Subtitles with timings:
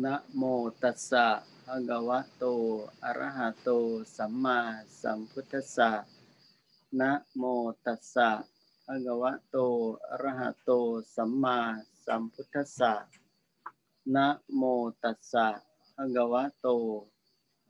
[0.00, 0.42] นะโม
[0.82, 1.26] ตัสสะ
[1.66, 2.44] ภะคะวะโต
[3.04, 3.68] อะระหะโต
[4.16, 4.58] สัมมา
[5.02, 5.90] สัมพุทธัสสะ
[7.00, 7.42] นะโม
[7.86, 8.30] ตัสสะ
[8.86, 9.56] ภะคะวะโต
[10.10, 10.70] อะระหะโต
[11.16, 11.58] สัมมา
[12.06, 12.94] สัมพุทธัสสะ
[14.14, 14.62] นะโม
[15.02, 15.46] ตัสสะ
[15.96, 16.66] ภะคะวะโต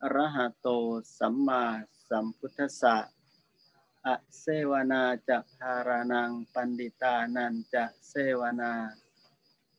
[0.03, 0.69] อะระหะโต
[1.19, 1.65] สัมมา
[2.09, 2.97] สัมพุทธัสสะ
[4.07, 8.73] อะเสวนาจะภารานังปันดิตานันจะเสวนา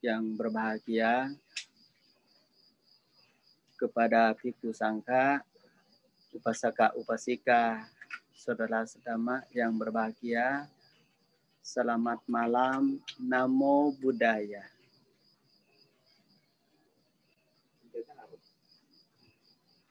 [0.00, 1.28] yang berbahagia,
[3.80, 5.40] kepada Piku Sangka,
[6.36, 7.88] Upasaka Upasika,
[8.36, 10.68] saudara setama yang berbahagia,
[11.64, 14.68] selamat malam, Namo Buddhaya.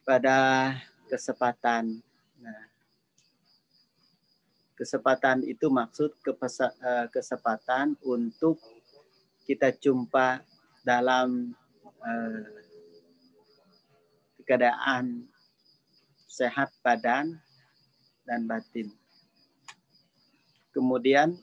[0.05, 0.73] Pada
[1.05, 2.01] kesempatan
[2.41, 2.65] nah,
[4.73, 8.57] kesempatan itu maksud eh, kesempatan untuk
[9.49, 10.45] kita jumpa
[10.85, 11.57] dalam
[12.05, 12.45] uh,
[14.45, 15.25] keadaan
[16.29, 17.33] sehat badan
[18.29, 18.93] dan batin.
[20.69, 21.33] Kemudian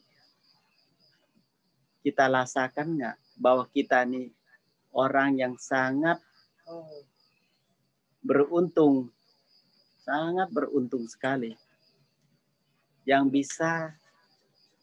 [2.06, 4.30] kita rasakan nggak bahwa kita nih
[4.94, 6.22] orang yang sangat
[8.22, 9.10] beruntung,
[10.06, 11.58] sangat beruntung sekali
[13.02, 13.98] yang bisa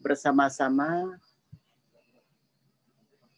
[0.03, 1.16] bersama-sama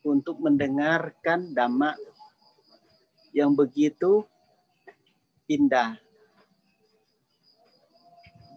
[0.06, 1.98] untuk mendengarkan dhamma
[3.34, 4.22] yang begitu
[5.50, 5.98] indah.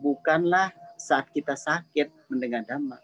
[0.04, 3.00] Bukanlah saat kita sakit mendengar dhamma.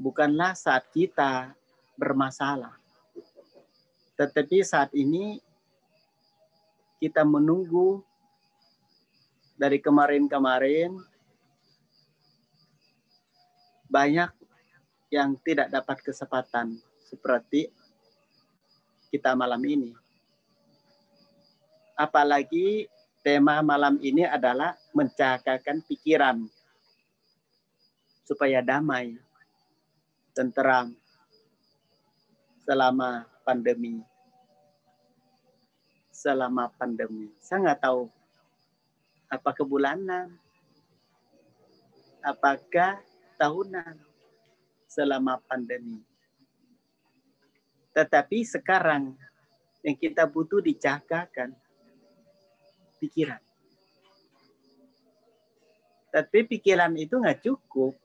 [0.00, 1.52] Bukanlah saat kita
[2.00, 2.74] bermasalah.
[4.18, 5.38] Tetapi saat ini
[6.98, 8.02] kita menunggu
[9.54, 10.98] dari kemarin-kemarin
[13.86, 14.43] banyak
[15.14, 16.74] yang tidak dapat kesempatan
[17.06, 17.70] seperti
[19.14, 19.94] kita malam ini.
[21.94, 22.90] Apalagi
[23.22, 26.42] tema malam ini adalah mencakakan pikiran
[28.26, 29.14] supaya damai,
[30.34, 30.90] tenteram
[32.66, 34.02] selama pandemi.
[36.10, 37.30] Selama pandemi.
[37.38, 38.10] Saya nggak tahu
[39.30, 40.34] apakah bulanan,
[42.18, 42.98] apakah
[43.38, 44.03] tahunan
[44.94, 45.98] selama pandemi.
[47.90, 49.18] Tetapi sekarang
[49.82, 51.50] yang kita butuh dicakakan
[53.02, 53.42] pikiran.
[56.14, 57.98] Tapi pikiran itu nggak cukup.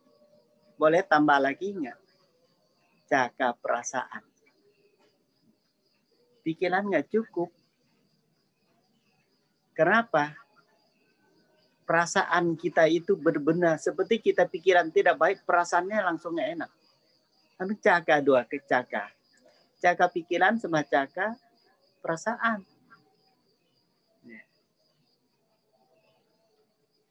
[0.82, 2.00] Boleh tambah lagi nggak?
[3.06, 4.26] Jaga perasaan.
[6.42, 7.54] Pikiran nggak cukup.
[9.78, 10.34] Kenapa?
[11.86, 16.72] Perasaan kita itu benar-benar seperti kita pikiran tidak baik, perasaannya langsung nggak enak.
[17.59, 19.12] Anu caka dua caka.
[19.84, 21.36] Caka pikiran sama caka
[22.00, 22.64] perasaan.
[24.24, 24.40] Ya.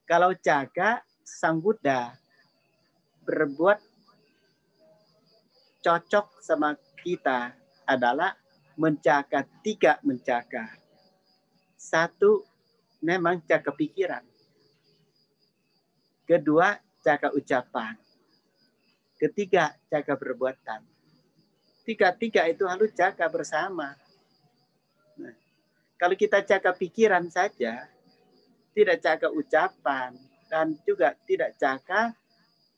[0.08, 2.16] Kalau caka sang Buddha
[3.28, 3.76] berbuat
[5.84, 6.72] cocok sama
[7.04, 7.52] kita
[7.84, 8.32] adalah
[8.80, 10.64] mencaka tiga mencaka.
[11.76, 12.48] Satu
[13.04, 14.24] memang caka pikiran.
[16.24, 16.72] Kedua
[17.04, 18.07] caka ucapan
[19.18, 20.86] Ketiga, jaga perbuatan.
[21.82, 23.98] Tiga-tiga itu harus jaga bersama.
[25.18, 25.34] Nah,
[25.98, 27.90] kalau kita jaga pikiran saja,
[28.70, 30.14] tidak jaga ucapan,
[30.46, 32.14] dan juga tidak jaga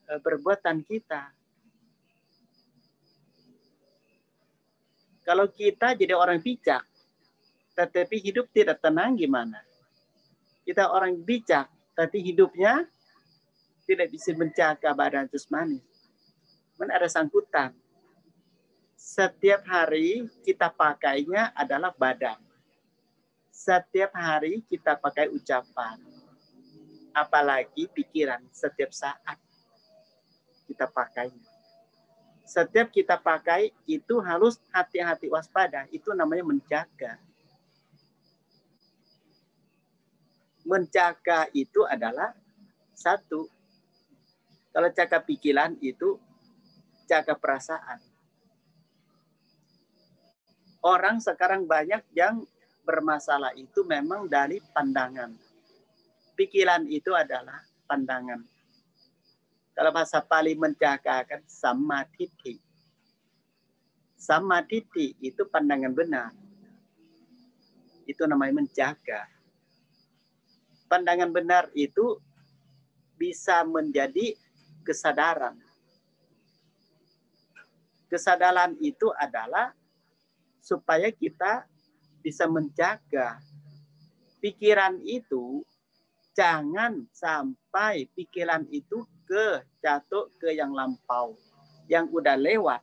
[0.09, 1.29] e, perbuatan kita.
[5.21, 6.89] Kalau kita jadi orang bijak,
[7.77, 9.61] tetapi hidup tidak tenang gimana?
[10.65, 12.89] Kita orang bijak, tapi hidupnya
[13.85, 15.90] tidak bisa menjaga badan jasmani
[16.81, 17.77] kan ada sangkutan.
[18.97, 22.41] Setiap hari kita pakainya adalah badan.
[23.53, 26.01] Setiap hari kita pakai ucapan.
[27.13, 29.37] Apalagi pikiran setiap saat
[30.65, 31.45] kita pakainya.
[32.49, 35.85] Setiap kita pakai itu harus hati-hati waspada.
[35.93, 37.21] Itu namanya menjaga.
[40.65, 42.33] Menjaga itu adalah
[42.97, 43.47] satu.
[44.71, 46.19] Kalau jaga pikiran itu
[47.11, 47.99] jaga perasaan.
[50.81, 52.47] orang sekarang banyak yang
[52.87, 55.35] bermasalah itu memang dari pandangan.
[56.39, 58.41] Pikiran itu adalah pandangan.
[59.77, 62.57] Kalau bahasa Pali menjagakan sama titik.
[64.17, 66.33] Sama titik itu pandangan benar.
[68.09, 69.29] Itu namanya menjaga.
[70.89, 72.19] Pandangan benar itu
[73.21, 74.33] bisa menjadi
[74.81, 75.61] kesadaran.
[78.11, 79.71] Kesadaran itu adalah
[80.59, 81.63] supaya kita
[82.19, 83.39] bisa menjaga
[84.43, 85.63] pikiran itu.
[86.35, 91.39] Jangan sampai pikiran itu ke jatuh ke yang lampau
[91.91, 92.83] yang udah lewat.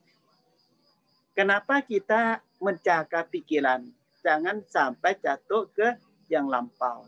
[1.35, 3.87] Kenapa kita menjaga pikiran?
[4.23, 5.95] Jangan sampai jatuh ke
[6.27, 7.07] yang lampau.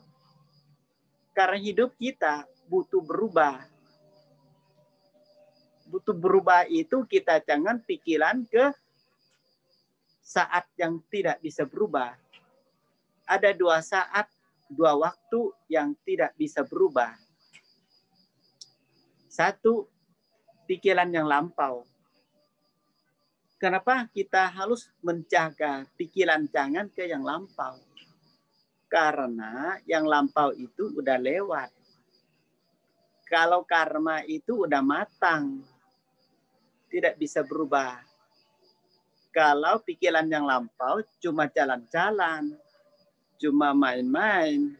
[1.35, 3.68] Karena hidup kita butuh berubah
[5.89, 8.69] butuh berubah itu kita jangan pikiran ke
[10.21, 12.13] saat yang tidak bisa berubah.
[13.25, 14.29] Ada dua saat,
[14.69, 17.17] dua waktu yang tidak bisa berubah.
[19.25, 19.89] Satu,
[20.69, 21.81] pikiran yang lampau.
[23.57, 27.81] Kenapa kita harus menjaga pikiran jangan ke yang lampau?
[28.85, 31.69] Karena yang lampau itu udah lewat.
[33.29, 35.61] Kalau karma itu udah matang,
[36.89, 38.09] tidak bisa berubah
[39.29, 42.49] kalau pikiran yang lampau cuma jalan-jalan,
[43.37, 44.73] cuma main-main,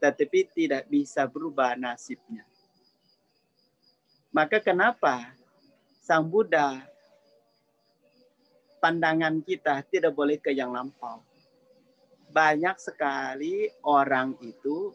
[0.00, 2.44] tetapi tidak bisa berubah nasibnya.
[4.32, 5.32] Maka kenapa
[6.00, 6.82] Sang Buddha
[8.80, 11.20] pandangan kita tidak boleh ke yang lampau.
[12.32, 14.92] Banyak sekali orang itu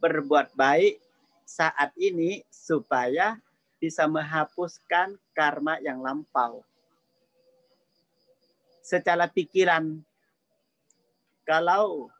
[0.00, 1.00] berbuat baik
[1.46, 3.38] saat ini supaya
[3.86, 6.66] bisa menghapuskan karma yang lampau
[8.82, 10.02] secara pikiran
[11.46, 12.10] kalau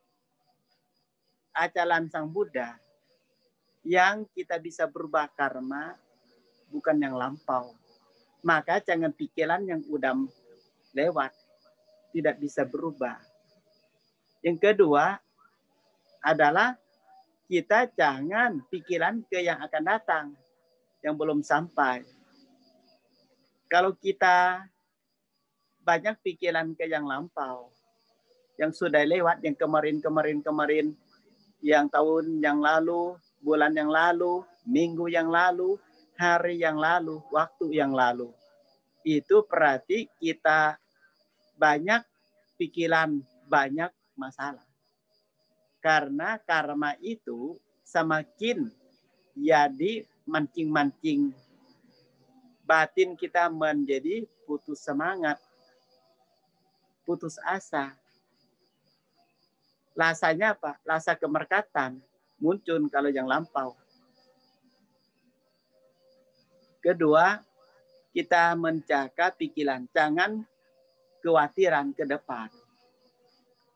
[1.51, 2.79] ajaran Sang Buddha
[3.83, 5.99] yang kita bisa berubah karma
[6.71, 7.75] bukan yang lampau.
[8.47, 10.15] Maka jangan pikiran yang udah
[10.95, 11.35] lewat
[12.15, 13.19] tidak bisa berubah.
[14.39, 15.19] Yang kedua
[16.23, 16.79] adalah
[17.51, 20.27] kita jangan pikiran ke yang akan datang
[21.06, 22.03] yang belum sampai.
[23.70, 24.67] Kalau kita
[25.87, 27.70] banyak pikiran ke yang lampau.
[28.58, 30.91] Yang sudah lewat, yang kemarin-kemarin-kemarin,
[31.62, 35.79] yang tahun yang lalu, bulan yang lalu, minggu yang lalu,
[36.19, 38.35] hari yang lalu, waktu yang lalu.
[39.06, 40.75] Itu berarti kita
[41.55, 42.02] banyak
[42.59, 44.67] pikiran, banyak masalah.
[45.79, 47.55] Karena karma itu
[47.87, 48.67] semakin
[49.37, 51.32] jadi mancing-mancing
[52.67, 55.38] batin kita menjadi putus semangat
[57.06, 57.94] putus asa.
[59.94, 60.76] Rasanya apa?
[60.82, 62.02] Rasa kemerkatan
[62.37, 63.73] muncul kalau yang lampau.
[66.82, 67.40] Kedua,
[68.12, 69.88] kita menjaga pikiran.
[69.94, 70.44] Jangan
[71.23, 72.52] kekhawatiran ke depan.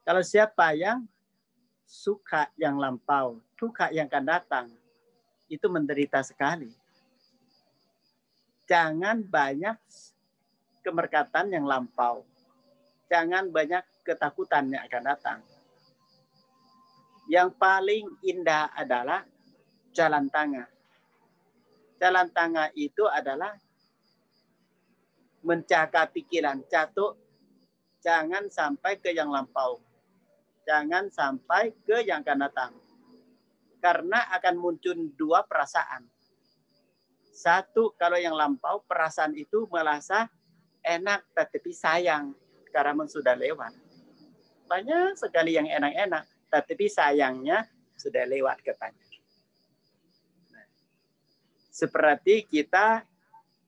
[0.04, 1.06] Kalau siapa yang
[1.86, 4.66] suka yang lampau, suka yang akan datang,
[5.50, 6.70] itu menderita sekali.
[8.70, 9.76] Jangan banyak
[10.86, 12.22] kemerkatan yang lampau
[13.10, 15.38] jangan banyak ketakutan yang akan datang.
[17.26, 19.26] Yang paling indah adalah
[19.90, 20.70] jalan tengah.
[21.98, 23.58] Jalan tengah itu adalah
[25.42, 27.18] menjaga pikiran jatuh,
[28.00, 29.82] jangan sampai ke yang lampau.
[30.64, 32.72] Jangan sampai ke yang akan datang.
[33.80, 36.04] Karena akan muncul dua perasaan.
[37.32, 40.28] Satu, kalau yang lampau, perasaan itu merasa
[40.84, 42.36] enak tetapi sayang
[42.68, 43.72] karena sudah lewat.
[44.68, 47.64] Banyak sekali yang enak-enak, tapi sayangnya
[47.96, 49.08] sudah lewat katanya.
[51.72, 53.08] Seperti kita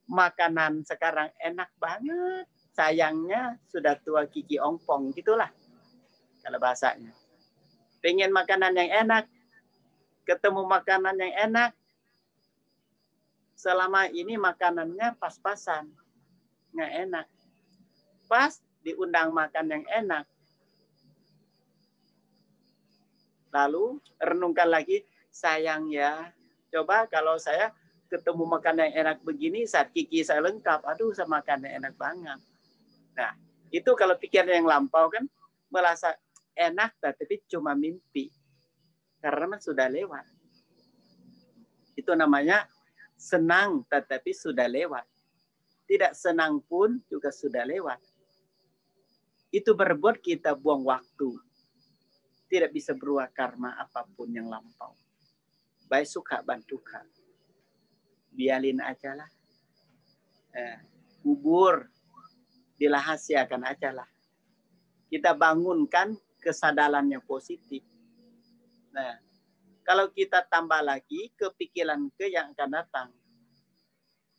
[0.05, 2.45] makanan sekarang enak banget,
[2.77, 5.49] sayangnya sudah tua kiki ongpong gitulah
[6.45, 7.15] kalau bahasanya.
[8.03, 9.25] Pengen makanan yang enak,
[10.23, 11.71] ketemu makanan yang enak,
[13.59, 15.91] selama ini makanannya pas-pasan,
[16.75, 17.27] nggak enak.
[18.27, 20.27] Pas diundang makan yang enak.
[23.53, 26.33] Lalu renungkan lagi, sayang ya,
[26.73, 27.71] coba kalau saya
[28.09, 32.41] ketemu makan yang enak begini, saat kiki saya lengkap, aduh saya makan yang enak banget.
[33.13, 33.33] Nah,
[33.69, 35.25] itu kalau pikiran yang lampau kan,
[35.73, 36.17] merasa
[36.57, 38.29] enak tapi cuma mimpi.
[39.23, 40.27] Karena sudah lewat.
[41.95, 42.67] Itu namanya
[43.15, 45.07] senang tetapi sudah lewat.
[45.87, 48.03] Tidak senang pun juga sudah lewat
[49.53, 51.37] itu berbuat kita buang waktu.
[52.49, 54.97] Tidak bisa berubah karma apa pun yang lampau.
[55.93, 57.05] Baik suka bantukan.
[58.33, 59.29] Bialin aja lah.
[60.57, 60.79] Eh,
[61.21, 61.85] kubur
[62.81, 64.09] dirahasiakan aja lah.
[65.13, 67.85] Kita bangunkan kesadaran yang positif.
[68.93, 69.17] Nah,
[69.83, 73.09] kalau kita tambah lagi kepikiran ke yang akan datang.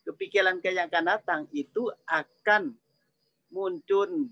[0.05, 2.77] Kepikiran ke yang akan datang itu akan
[3.49, 4.29] muncul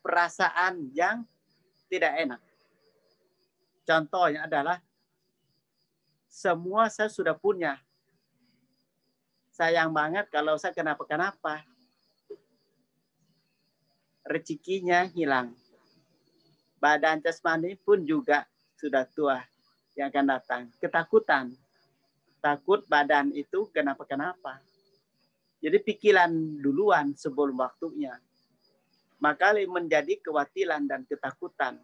[0.00, 1.22] perasaan yang
[1.92, 2.40] tidak enak.
[3.84, 4.78] Contohnya adalah
[6.30, 7.76] semua saya sudah punya.
[9.50, 11.66] Sayang banget kalau saya kenapa-kenapa.
[14.24, 15.52] Rezekinya hilang.
[16.78, 18.46] Badan jasmani pun juga
[18.80, 19.44] sudah tua
[19.92, 20.62] yang akan datang.
[20.80, 21.52] Ketakutan.
[22.40, 24.64] Takut badan itu kenapa-kenapa.
[25.60, 28.16] Jadi pikiran duluan sebelum waktunya.
[29.20, 31.76] Maka menjadi kewatilan dan ketakutan.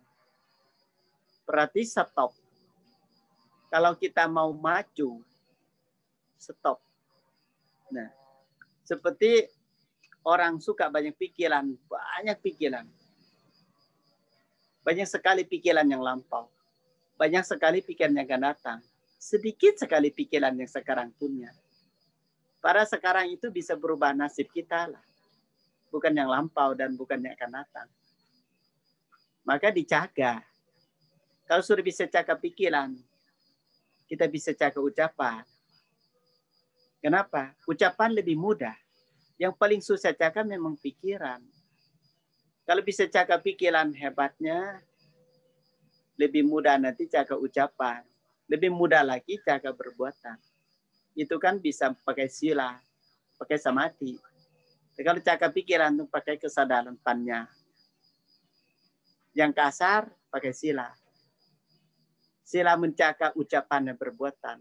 [1.44, 2.32] Berarti stop.
[3.68, 5.20] Kalau kita mau maju,
[6.40, 6.80] stop.
[7.92, 8.08] Nah,
[8.88, 9.44] seperti
[10.24, 12.88] orang suka banyak pikiran, banyak pikiran.
[14.80, 16.55] Banyak sekali pikiran yang lampau
[17.16, 18.78] banyak sekali pikiran yang akan datang.
[19.16, 21.48] Sedikit sekali pikiran yang sekarang punya.
[22.60, 25.04] Para sekarang itu bisa berubah nasib kita lah.
[25.88, 27.88] Bukan yang lampau dan bukan yang akan datang.
[29.48, 30.44] Maka dijaga.
[31.46, 32.92] Kalau sudah bisa cakap pikiran,
[34.10, 35.46] kita bisa cakap ucapan.
[37.00, 37.54] Kenapa?
[37.64, 38.74] Ucapan lebih mudah.
[39.38, 41.38] Yang paling susah cakap memang pikiran.
[42.66, 44.82] Kalau bisa cakap pikiran hebatnya,
[46.16, 48.00] lebih mudah nanti cara ucapan,
[48.48, 50.40] lebih mudah lagi cara perbuatan.
[51.16, 52.76] Itu kan bisa pakai sila,
[53.36, 54.16] pakai samati.
[54.96, 57.44] Kalau cara pikiran itu pakai kesadaran pannya.
[59.36, 60.88] Yang kasar pakai sila.
[62.40, 64.58] Sila mencakap ucapan dan perbuatan.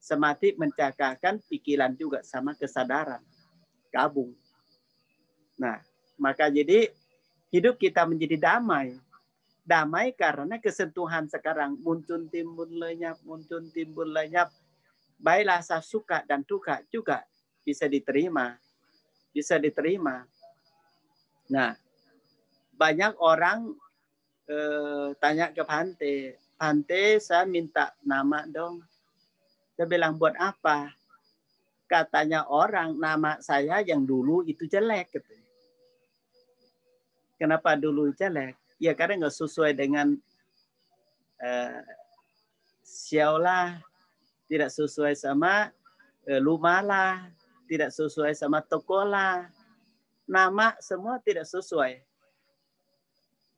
[0.00, 3.20] Semati mencakapkan pikiran juga sama kesadaran.
[3.92, 4.32] Gabung.
[5.60, 5.84] Nah,
[6.16, 6.88] maka jadi
[7.52, 8.96] hidup kita menjadi damai
[9.62, 11.78] damai karena kesentuhan sekarang.
[11.80, 14.50] Muncul timbul lenyap muncul timbul lenyap.
[15.22, 17.22] Baik rasa suka dan duka juga
[17.62, 18.58] bisa diterima.
[19.30, 20.26] Bisa diterima.
[21.50, 21.74] Nah
[22.74, 23.70] banyak orang
[24.50, 28.86] eh, tanya ke Pante Pante saya minta nama dong.
[29.74, 30.94] Saya bilang buat apa?
[31.90, 35.34] Katanya orang nama saya yang dulu itu jelek gitu.
[37.34, 38.61] Kenapa dulu jelek?
[38.82, 40.18] Ya karena nggak sesuai dengan
[41.38, 41.80] uh,
[42.82, 43.78] siaulah,
[44.50, 45.70] tidak sesuai sama
[46.26, 47.30] uh, lumalah,
[47.70, 49.46] tidak sesuai sama tokolah.
[50.26, 52.02] Nama semua tidak sesuai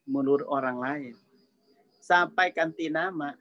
[0.04, 1.14] menurut orang lain.
[2.04, 3.32] Sampai ganti nama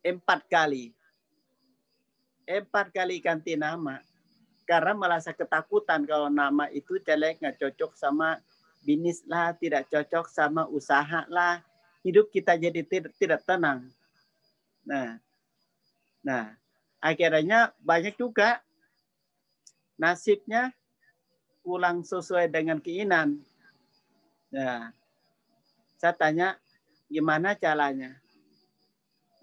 [0.00, 0.96] empat kali.
[2.48, 4.00] Empat kali ganti nama.
[4.64, 8.40] Karena merasa ketakutan kalau nama itu jelek, nggak cocok sama
[8.82, 11.62] bisnis lah, tidak cocok sama usaha lah,
[12.02, 13.86] hidup kita jadi tidak, tidak tenang.
[14.86, 15.20] Nah,
[16.24, 16.56] nah
[16.98, 18.62] akhirnya banyak juga
[19.98, 20.72] nasibnya
[21.60, 23.36] pulang sesuai dengan keinginan.
[24.48, 24.88] Nah,
[26.00, 26.48] saya tanya
[27.10, 28.16] gimana caranya?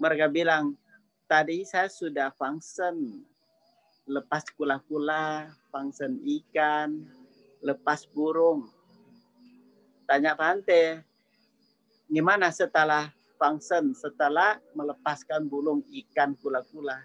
[0.01, 0.73] Mereka bilang,
[1.29, 3.21] tadi saya sudah function,
[4.09, 7.05] lepas kula-kula, function ikan,
[7.61, 8.74] lepas burung.
[10.05, 11.01] Tanya Pante,
[12.05, 13.09] gimana setelah
[13.41, 17.01] function, setelah melepaskan bulung ikan kula-kula?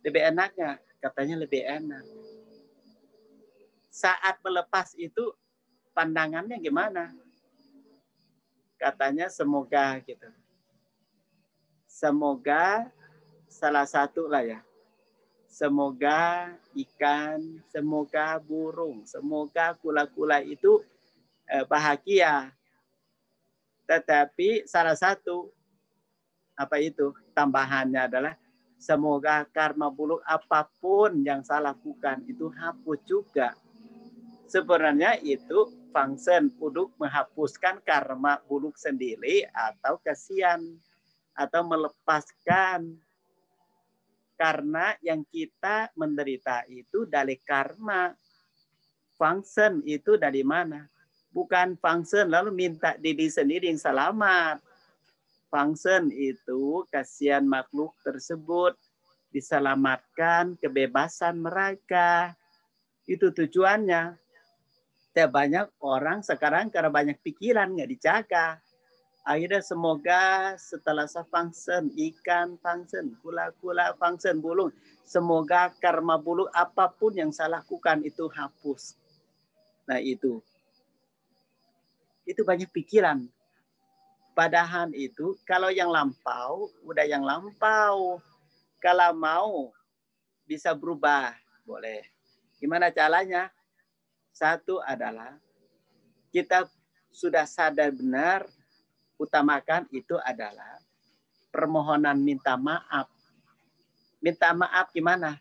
[0.00, 0.80] Lebih enaknya?
[0.96, 2.04] Katanya lebih enak.
[3.92, 5.28] Saat melepas itu
[5.92, 7.12] pandangannya gimana?
[8.80, 10.30] Katanya semoga gitu.
[11.84, 12.88] Semoga
[13.44, 14.60] salah satu lah ya.
[15.48, 20.80] Semoga ikan, semoga burung, semoga kula-kula itu
[21.68, 22.52] bahagia.
[23.88, 25.48] Tetapi salah satu
[26.58, 28.34] apa itu tambahannya adalah
[28.78, 33.54] semoga karma buruk apa pun yang saya lakukan itu hapus juga.
[34.48, 40.60] Sebenarnya itu function untuk menghapuskan karma buruk sendiri atau kasihan
[41.36, 42.96] atau melepaskan
[44.38, 48.14] karena yang kita menderita itu dari karma.
[49.18, 50.86] Function itu dari mana?
[51.32, 54.60] Bukan function lalu minta diri sendiri yang selamat.
[55.48, 58.76] Function itu kasihan makhluk tersebut
[59.32, 62.36] diselamatkan kebebasan mereka.
[63.08, 64.16] Itu tujuannya.
[65.16, 68.60] Tapi banyak orang sekarang karena banyak pikiran nggak dijaga.
[69.28, 74.72] Akhirnya semoga setelah saya function, ikan function, kula-kula function, bulung.
[75.04, 78.96] Semoga karma bulung apa pun yang saya lakukan itu hapus.
[79.84, 80.40] Nah itu.
[82.28, 83.24] Itu banyak pikiran.
[84.36, 88.20] Padahal itu kalau yang lampau, udah yang lampau.
[88.78, 89.72] Kalau mau
[90.44, 91.32] bisa berubah,
[91.64, 92.04] boleh.
[92.60, 93.50] Gimana caranya?
[94.30, 95.34] Satu adalah
[96.30, 96.70] kita
[97.10, 98.46] sudah sadar benar
[99.18, 100.78] utamakan itu adalah
[101.50, 103.10] permohonan minta maaf.
[104.22, 105.34] Minta maaf gimana?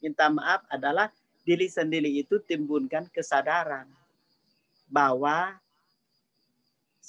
[0.00, 1.12] Minta maaf adalah
[1.44, 3.84] diri sendiri itu timbulkan kesadaran
[4.88, 5.60] bahwa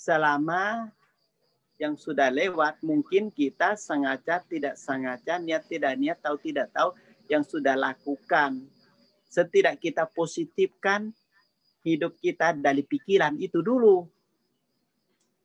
[0.01, 0.89] selama
[1.77, 6.93] yang sudah lewat mungkin kita sengaja tidak sengaja niat tidak niat tahu tidak tahu
[7.29, 8.65] yang sudah lakukan
[9.29, 11.13] setidak kita positifkan
[11.85, 14.09] hidup kita dari pikiran itu dulu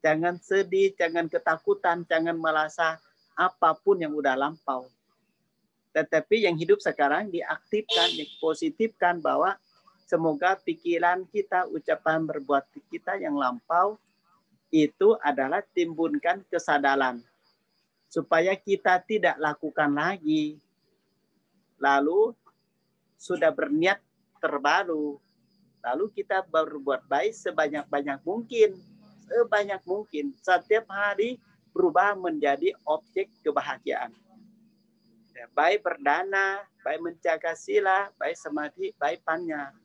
[0.06, 2.94] Jangan sedih, jangan ketakutan, jangan merasa
[3.34, 4.86] apa pun yang udah lampau.
[5.90, 9.58] Tetapi yang hidup sekarang diaktifkan, dipositifkan bahwa
[10.06, 13.98] semoga pikiran kita, ucapan berbuat kita yang lampau
[14.84, 17.24] itu adalah timbulkan kesadaran
[18.12, 20.60] supaya kita tidak lakukan lagi.
[21.80, 22.36] Lalu
[23.16, 24.00] sudah berniat
[24.42, 25.16] terbaru.
[25.80, 28.76] Lalu kita berbuat baik sebanyak-banyak mungkin
[29.26, 31.42] sebanyak mungkin setiap hari
[31.74, 34.14] berubah menjadi objek kebahagiaan.
[35.36, 39.76] Ya, baik berdana, baik menjaga sila, baik samadhi, baik panya.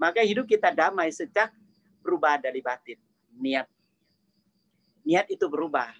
[0.00, 1.52] Maka hidup kita damai sejak
[2.00, 2.96] berubah dari batin.
[3.36, 3.68] Niat.
[5.02, 5.90] Niat itu berubah.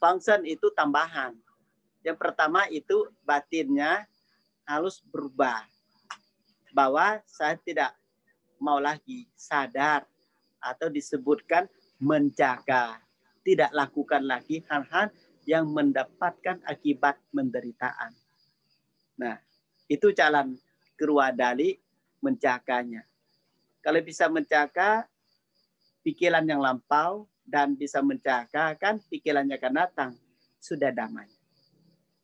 [0.00, 1.36] Function itu tambahan.
[2.00, 4.08] Yang pertama itu batinnya
[4.64, 5.60] harus berubah.
[6.72, 7.92] Bahwa saya tidak
[8.60, 10.08] mau lagi sadar
[10.60, 11.68] atau disebutkan
[12.00, 13.00] menjaga.
[13.40, 15.12] Tidak lakukan lagi hal-hal
[15.48, 18.12] yang mendapatkan akibat menderitaan.
[19.16, 19.36] Nah,
[19.88, 20.56] itu jalan
[20.96, 21.76] keluar dari
[22.20, 23.04] menjaganya.
[23.80, 25.08] Kalau bisa menjaga
[26.04, 30.12] pikiran yang lampau dan bisa menjaga kan pikirannya akan datang,
[30.62, 31.26] sudah damai.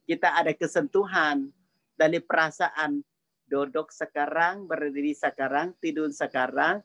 [0.06, 1.50] Kita ada kesentuhan
[1.98, 3.02] dari perasaan
[3.50, 6.78] duduk sekarang, berdiri sekarang, tidur sekarang,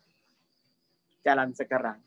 [1.21, 2.01] jalan sekarang.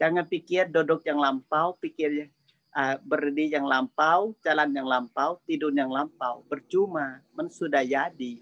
[0.00, 2.32] Jangan pikir duduk yang lampau, pikir
[2.72, 6.42] uh, berdiri yang lampau, jalan yang lampau, tidur yang lampau.
[6.48, 8.40] Percuma, men sudah jadi.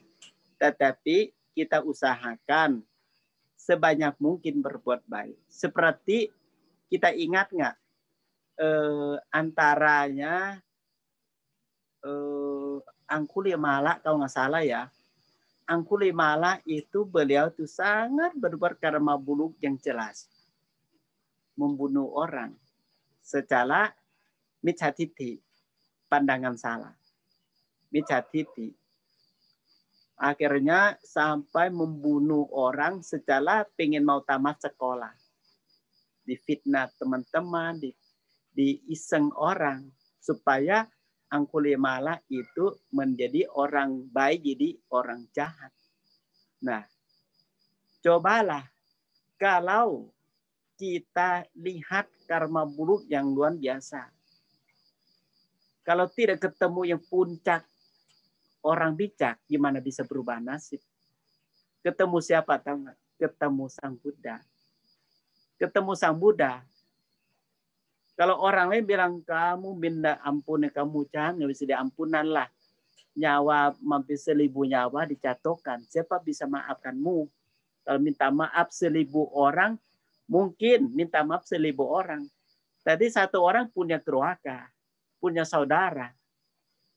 [0.57, 2.81] Tetapi kita usahakan
[3.59, 5.37] sebanyak mungkin berbuat baik.
[5.51, 6.33] Seperti
[6.91, 7.77] kita ingat nggak
[8.59, 10.59] eh, antaranya
[12.03, 12.77] eh,
[13.07, 14.91] Angkuli Malak kalau nggak salah ya
[15.71, 20.27] Angkulimala itu beliau itu sangat berbuat karma buluk yang jelas.
[21.55, 22.59] Membunuh orang
[23.23, 23.95] secara
[24.67, 25.39] micatiti,
[26.11, 26.91] pandangan salah.
[27.95, 28.75] Micatiti.
[30.19, 35.15] Akhirnya sampai membunuh orang secara pengen mau tamat sekolah.
[36.31, 37.91] Difitnah teman-teman, di,
[38.87, 39.91] iseng orang
[40.23, 40.87] supaya
[41.31, 45.71] Angkulimala itu menjadi orang baik jadi orang jahat.
[46.59, 46.83] Nah,
[48.03, 48.67] cobalah
[49.39, 50.11] kalau
[50.75, 54.11] kita lihat karma buruk yang luar biasa.
[55.87, 57.63] Kalau tidak ketemu yang puncak
[58.65, 60.81] orang bijak, gimana bisa berubah nasib?
[61.85, 62.89] Ketemu siapa tahu?
[63.21, 64.41] Ketemu Sang Buddha.
[65.61, 66.65] Ketemu Sang Buddha,
[68.17, 72.49] kalau orang lain bilang kamu minta ampun kamu jangan bisa diampunan lah.
[73.17, 75.85] Nyawa mampir seribu nyawa dicatokan.
[75.85, 77.29] Siapa bisa maafkanmu?
[77.85, 79.81] Kalau minta maaf seribu orang,
[80.29, 82.29] mungkin minta maaf seribu orang.
[82.85, 84.69] Tadi satu orang punya keluarga,
[85.17, 86.13] punya saudara.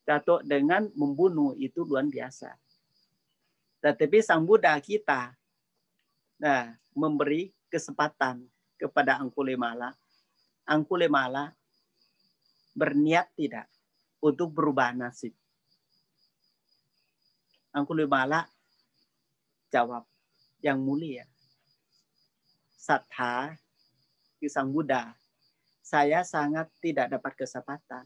[0.03, 2.51] Jatuh dengan membunuh itu luar biasa.
[3.79, 5.31] Tetapi Sang Buddha kita
[6.35, 8.43] nah, memberi kesempatan
[8.83, 9.95] kepada Angkulimala
[10.63, 11.51] Angkulimala
[12.71, 13.67] berniat tidak
[14.23, 15.35] untuk berubah nasib.
[17.75, 18.47] Angkulimala
[19.67, 20.07] jawab
[20.63, 21.27] yang mulia.
[22.79, 23.55] Satha
[24.43, 25.15] Sang Buddha,
[25.79, 28.03] saya sangat tidak dapat kesempatan.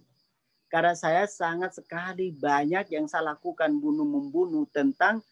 [0.70, 5.26] Karena saya sangat sekali banyak yang saya lakukan bunuh-membunuh tentang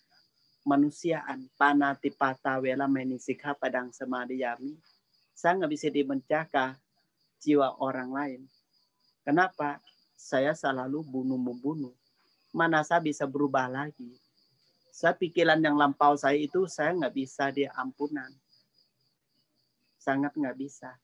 [0.65, 1.45] manusiaan.
[1.61, 4.81] Panatipata wela menisikha padang samadiyami.
[5.35, 6.79] Saya nggak bisa dimencaka
[7.43, 8.41] jiwa orang lain.
[9.27, 9.83] Kenapa?
[10.15, 11.91] Saya selalu bunuh-membunuh.
[12.55, 14.15] Mana saya bisa berubah lagi?
[14.95, 18.31] Saya pikiran yang lampau saya itu saya nggak bisa diampunan.
[19.99, 20.95] Sangat nggak bisa.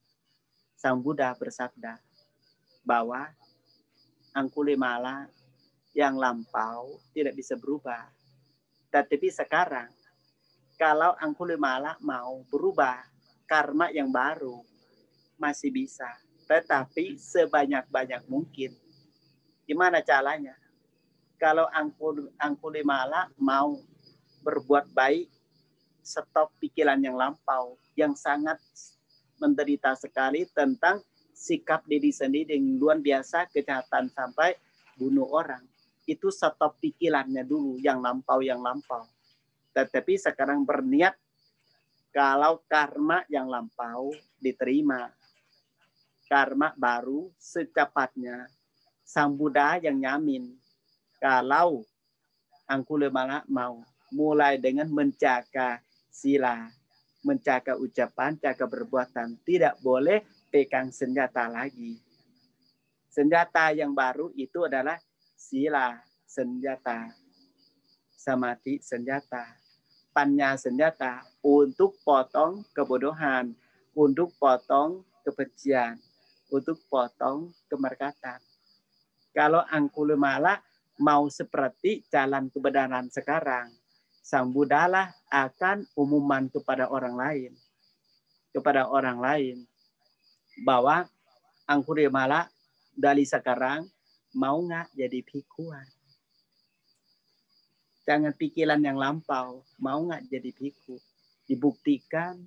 [0.79, 1.99] Sang Buddha bersabda
[2.87, 3.27] bahwa
[4.31, 5.27] Angkulimala
[5.91, 8.07] yang lampau tidak bisa berubah.
[8.95, 9.91] Tetapi sekarang
[10.79, 13.10] kalau Angkulimala mau berubah
[13.51, 14.63] karma yang baru
[15.35, 16.07] masih bisa.
[16.47, 18.71] Tetapi sebanyak-banyak mungkin.
[19.67, 20.55] Gimana caranya?
[21.41, 23.81] kalau Angkul, Angkulimala mau
[24.45, 25.25] berbuat baik,
[26.05, 28.61] stop pikiran yang lampau, yang sangat
[29.41, 31.01] menderita sekali tentang
[31.33, 34.53] sikap diri sendiri yang luar biasa, kejahatan sampai
[34.93, 35.65] bunuh orang.
[36.05, 39.09] Itu stop pikirannya dulu, yang lampau, yang lampau.
[39.73, 41.17] Tetapi sekarang berniat
[42.11, 45.11] kalau karma yang lampau diterima,
[46.27, 48.47] karma baru secepatnya
[49.03, 50.55] sang Buddha yang nyamin
[51.19, 51.83] kalau
[52.71, 53.83] Angkulimala mau
[54.15, 56.71] mulai dengan menjaga sila,
[57.19, 61.99] menjaga ucapan, jaga perbuatan, tidak boleh pegang senjata lagi.
[63.11, 64.95] Senjata yang baru itu adalah
[65.35, 67.11] sila senjata,
[68.15, 69.60] samati senjata,
[70.11, 73.55] panya senjata untuk potong kebodohan,
[73.95, 75.99] untuk potong kebencian,
[76.51, 78.39] untuk potong kemerkatan.
[79.31, 80.59] Kalau Angkulimala
[80.99, 83.71] mau seperti jalan kebenaran sekarang,
[84.21, 84.85] Sang Buddha
[85.31, 87.51] akan umuman kepada orang lain.
[88.51, 89.57] Kepada orang lain.
[90.61, 91.07] Bahwa
[91.65, 92.51] Angkurimala
[92.91, 93.87] dari sekarang
[94.35, 96.00] mau nggak jadi pikuan.
[98.07, 99.61] Jangan pikiran yang lampau.
[99.77, 100.97] Mau nggak jadi piku.
[101.45, 102.37] Dibuktikan,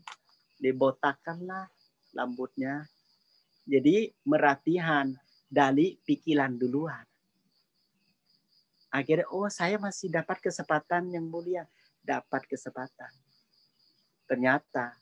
[0.58, 1.70] dibotakanlah
[2.14, 2.86] rambutnya.
[3.64, 5.14] Jadi meratihan
[5.48, 7.04] dari pikiran duluan
[8.94, 11.66] Akhirnya, oh saya masih dapat kesempatan yang mulia.
[11.98, 13.10] Dapat kesempatan.
[14.30, 14.94] Ternyata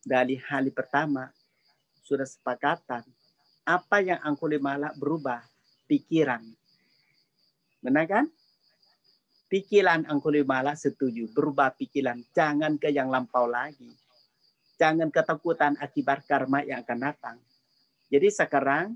[0.00, 1.28] dari hari pertama
[2.00, 3.04] sudah sepakatan.
[3.68, 5.44] Apa yang Angkulimala berubah?
[5.84, 6.40] Pikiran.
[7.84, 8.24] Benar kan?
[9.48, 11.32] Pikiran Angkulimala setuju.
[11.32, 12.20] Berubah pikiran.
[12.36, 13.88] Jangan ke yang lampau lagi.
[14.76, 17.36] Jangan ketakutan akibat karma yang akan datang.
[18.12, 18.94] Jadi sekarang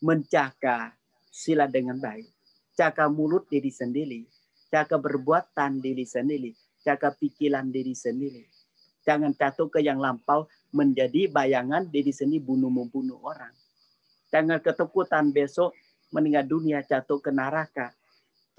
[0.00, 0.94] menjaga
[1.28, 2.40] sila dengan baik
[2.80, 4.24] jaga mulut diri sendiri,
[4.72, 8.40] jaga berbuatan diri sendiri, jaga pikiran diri sendiri.
[9.04, 13.52] Jangan jatuh ke yang lampau menjadi bayangan diri sendiri bunuh-membunuh orang.
[14.32, 15.76] Jangan ketakutan besok
[16.08, 17.92] meninggal dunia jatuh ke neraka.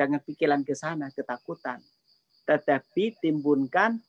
[0.01, 1.77] Jangan pikiran ke sana, ketakutan.
[2.49, 4.01] Tetapi timbunkan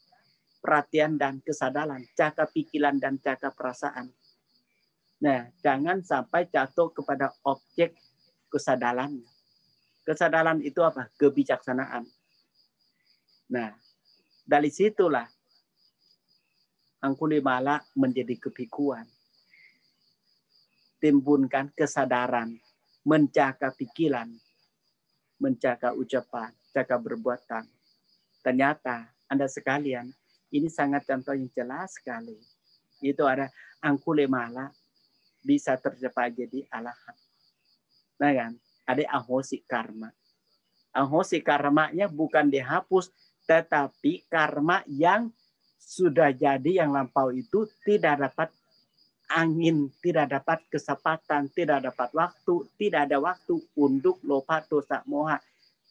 [0.65, 4.09] perhatian dan kesadaran, jaga pikiran dan jaga perasaan.
[5.21, 7.93] Nah, jangan sampai jatuh kepada objek
[8.49, 9.21] kesadaran.
[10.01, 11.13] Kesadaran itu apa?
[11.21, 12.09] Kebijaksanaan.
[13.53, 13.77] Nah,
[14.49, 15.29] dari situlah
[17.05, 19.05] Angkulimala menjadi kepikuan.
[21.03, 22.57] Timbunkan kesadaran,
[23.05, 24.31] menjaga pikiran,
[25.43, 27.67] menjaga ucapan, jaga perbuatan.
[28.47, 30.07] Ternyata Anda sekalian,
[30.55, 32.39] ini sangat contoh yang jelas sekali.
[33.03, 33.51] Itu ada
[33.83, 34.71] Angkulimala
[35.43, 37.19] bisa tercapai jadi alahan.
[38.23, 38.53] Nah kan?
[38.87, 40.11] ada ahosi karma.
[40.93, 43.09] Ahosi karmanya bukan dihapus,
[43.49, 45.33] tetapi karma yang
[45.81, 48.49] sudah jadi yang lampau itu tidak dapat
[49.33, 55.41] angin, tidak dapat kesempatan, tidak dapat waktu, tidak ada waktu untuk lopa dosa moha.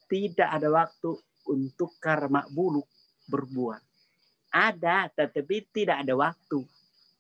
[0.05, 1.15] Tidak ada waktu
[1.49, 2.85] untuk karma buruk
[3.25, 3.81] berbuat.
[4.51, 6.61] Ada, tetapi tidak ada waktu.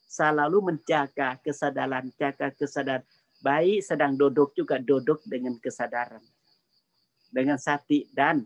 [0.05, 3.07] Selalu menjaga kesadaran, jaga kesadaran
[3.41, 6.21] Baik sedang duduk juga duduk dengan kesadaran.
[7.33, 8.45] Dengan sati dan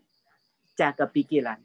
[0.79, 1.59] jaga pikiran.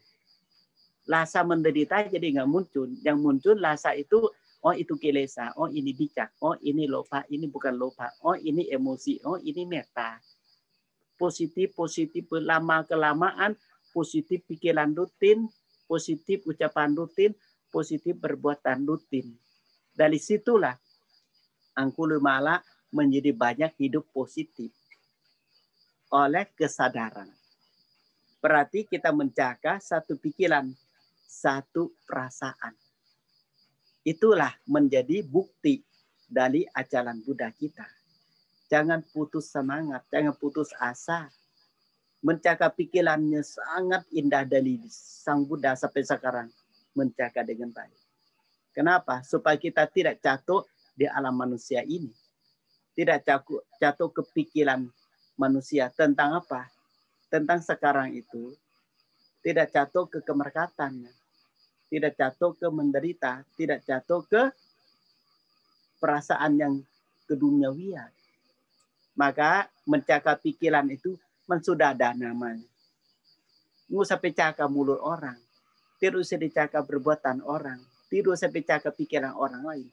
[1.07, 2.91] Lasa menderita jadi nggak muncul.
[2.99, 4.27] Yang muncul lasa itu,
[4.61, 9.21] oh itu kilesa, oh ini bijak, oh ini lupa, ini bukan lupa, oh ini emosi,
[9.25, 10.21] oh ini meta.
[11.17, 13.57] Positif, positif, lama kelamaan,
[13.93, 15.49] positif pikiran rutin,
[15.85, 17.33] positif ucapan rutin,
[17.69, 19.33] positif perbuatan rutin.
[19.91, 20.73] Dari situlah
[21.71, 22.59] Angkulumala
[22.91, 24.75] menjadi banyak hidup positif.
[26.11, 27.31] Oleh kesadaran.
[28.43, 30.67] Berarti kita menjaga satu pikiran,
[31.23, 32.75] satu perasaan.
[34.01, 35.85] Itulah menjadi bukti
[36.25, 37.85] dari ajaran Buddha kita.
[38.71, 41.29] Jangan putus semangat, jangan putus asa.
[42.21, 46.49] Menjaga pikirannya sangat indah dari Sang Buddha sampai sekarang.
[46.93, 47.97] Menjaga dengan baik.
[48.71, 49.25] Kenapa?
[49.25, 50.63] Supaya kita tidak jatuh
[50.95, 52.13] di alam manusia ini
[52.95, 54.87] tidak jatuh, jatuh ke pikiran
[55.39, 56.67] manusia tentang apa?
[57.31, 58.53] Tentang sekarang itu
[59.41, 61.07] tidak jatuh ke kemerkatan,
[61.91, 64.47] tidak jatuh ke menderita, tidak jatuh ke
[65.99, 66.73] perasaan yang
[67.27, 68.07] keduniawian.
[69.19, 71.19] Maka menjaga pikiran itu
[71.51, 72.63] mensudah ada namanya.
[73.91, 75.35] Nggak usah pecahkan mulut orang.
[75.99, 77.83] Tidak usah dicakap perbuatan orang.
[78.07, 79.87] Tidak usah pecahkan pikiran orang lain.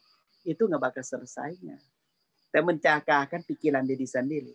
[0.47, 1.83] Itu nggak bakal selesainya.
[2.55, 4.55] Dan mencakapkan pikiran diri sendiri.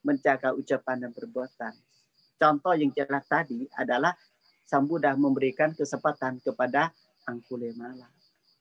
[0.00, 1.76] Mencakap ucapan dan perbuatan.
[2.40, 4.16] Contoh yang jelas tadi adalah
[4.70, 6.94] Sang Buddha memberikan kesempatan kepada
[7.26, 8.06] Angkulemala.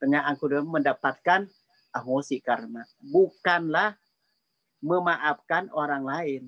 [0.01, 1.45] Ternyata Angkulemala mendapatkan
[1.93, 2.81] ahosi karma.
[2.97, 3.93] Bukanlah
[4.81, 6.43] memaafkan orang lain,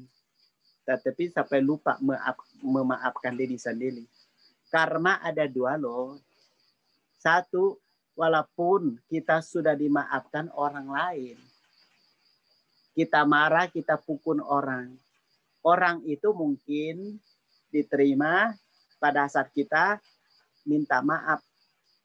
[0.81, 4.01] tetapi sampai lupa memaaf, memaafkan diri sendiri.
[4.73, 6.17] Karma ada dua loh.
[7.21, 7.77] Satu,
[8.17, 11.37] walaupun kita sudah dimaafkan orang lain.
[12.97, 14.89] Kita marah, kita pukul orang.
[15.61, 17.21] Orang itu mungkin
[17.69, 18.57] diterima
[19.01, 19.97] pada saat kita
[20.61, 21.41] minta maaf.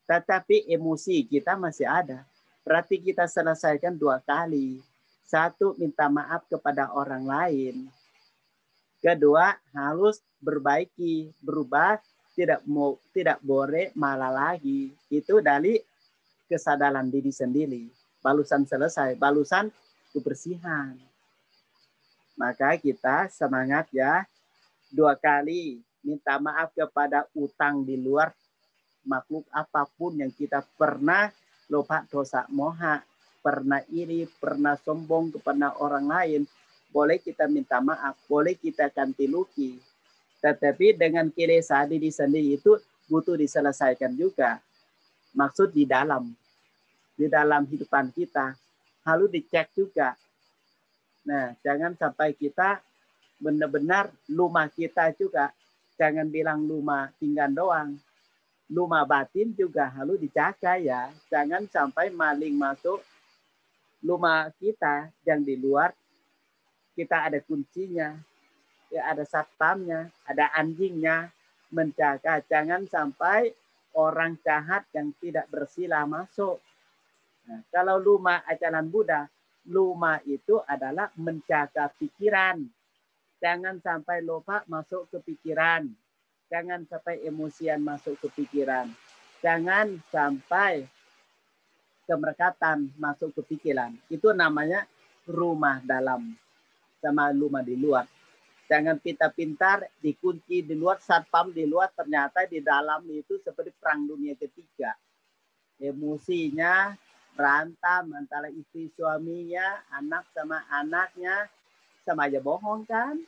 [0.09, 2.25] Tetapi emosi kita masih ada
[2.67, 4.83] Berarti kita selesaikan dua kali.
[5.23, 7.87] Satu, minta maaf kepada orang lain.
[8.99, 12.03] Kedua, harus berbaiki, berubah,
[12.35, 14.91] tidak mau tidak boleh malah lagi.
[15.07, 15.79] Itu dari
[16.51, 17.87] kesadaran diri sendiri.
[18.19, 19.71] Balusan selesai, balusan
[20.11, 20.99] kebersihan.
[22.35, 24.27] Maka kita semangat ya.
[24.91, 28.31] Dua kali minta maaf kepada utang di luar
[29.03, 31.35] makhluk apa pun yang kita pernah
[31.67, 33.03] lopa dosa moha,
[33.43, 36.43] pernah iri, pernah sombong kepada orang lain,
[36.95, 39.79] boleh kita minta maaf, boleh kita ganti luki.
[40.39, 42.79] Tetapi dengan kiri diri sendiri itu
[43.11, 44.63] butuh diselesaikan juga.
[45.35, 46.31] Maksud di dalam,
[47.19, 48.55] di dalam hidupan kita,
[49.07, 50.15] harus dicek juga.
[51.27, 52.79] Nah, jangan sampai kita
[53.43, 55.51] benar-benar lumah kita juga.
[55.97, 57.97] Jangan bilang lumah tinggal doang
[58.71, 61.11] rumah batin juga harus dijaga ya.
[61.31, 63.03] Jangan sampai maling masuk
[64.03, 65.95] rumah kita yang di luar.
[66.97, 68.17] Kita ada kuncinya,
[68.89, 71.29] ya ada satpamnya, ada anjingnya
[71.69, 72.41] menjaga.
[72.49, 73.53] Jangan sampai
[73.93, 76.57] orang jahat yang tidak bersila masuk.
[77.47, 79.29] Nah, kalau rumah ajaran Buddha,
[79.69, 82.65] rumah itu adalah menjaga pikiran.
[83.39, 85.87] Jangan sampai lupa masuk ke pikiran
[86.47, 88.87] Jangan sampai emosian masuk ke pikiran.
[89.43, 90.87] Jangan sampai
[92.07, 93.91] kemerkatan masuk ke pikiran.
[94.07, 94.87] Itu namanya
[95.27, 96.39] rumah dalam
[97.03, 98.07] sama rumah di luar.
[98.67, 104.35] Jangan pintar-pintar dikunci di luar, satpam di luar, ternyata di dalam itu seperti perang dunia
[104.35, 104.95] ketiga.
[105.79, 106.95] Emosinya
[107.35, 111.47] berantem antara istri suaminya, anak sama anaknya,
[112.07, 113.19] sama aja bohong kan.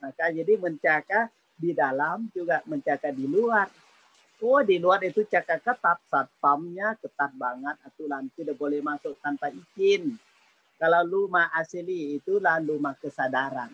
[0.00, 3.68] Maka jadi menjaga di dalam juga menjaga di luar.
[4.42, 10.18] Oh di luar itu jaga ketat, satpamnya ketat banget, aturan tidak boleh masuk tanpa izin.
[10.82, 13.70] Kalau rumah asli itulah rumah kesadaran.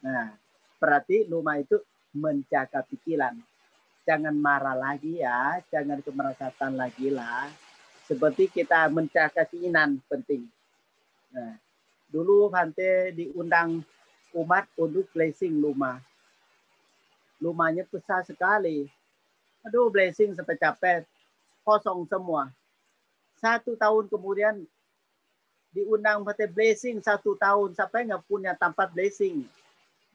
[0.00, 0.32] Nah,
[0.80, 1.76] berarti rumah itu
[2.16, 3.36] menjaga pikiran.
[4.08, 7.52] Jangan marah lagi ya, jangan kemerakatan lagi lah.
[8.08, 10.48] Seperti kita menjaga keinginan penting.
[11.28, 11.60] Nah,
[12.08, 13.84] dulu Hante diundang
[14.32, 16.00] umat untuk blessing rumah
[17.42, 18.90] rumahnya besar sekali.
[19.66, 21.02] Aduh, blessing sampai capek.
[21.62, 22.50] Kosong semua.
[23.38, 24.66] Satu tahun kemudian
[25.70, 29.46] diundang pakai blessing satu tahun sampai nggak punya tempat blessing.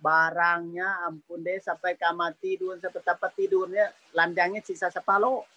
[0.04, 5.48] Barangnya ampun deh sampai kamar tidur sampai tempat tidurnya landangnya sisa sepalo.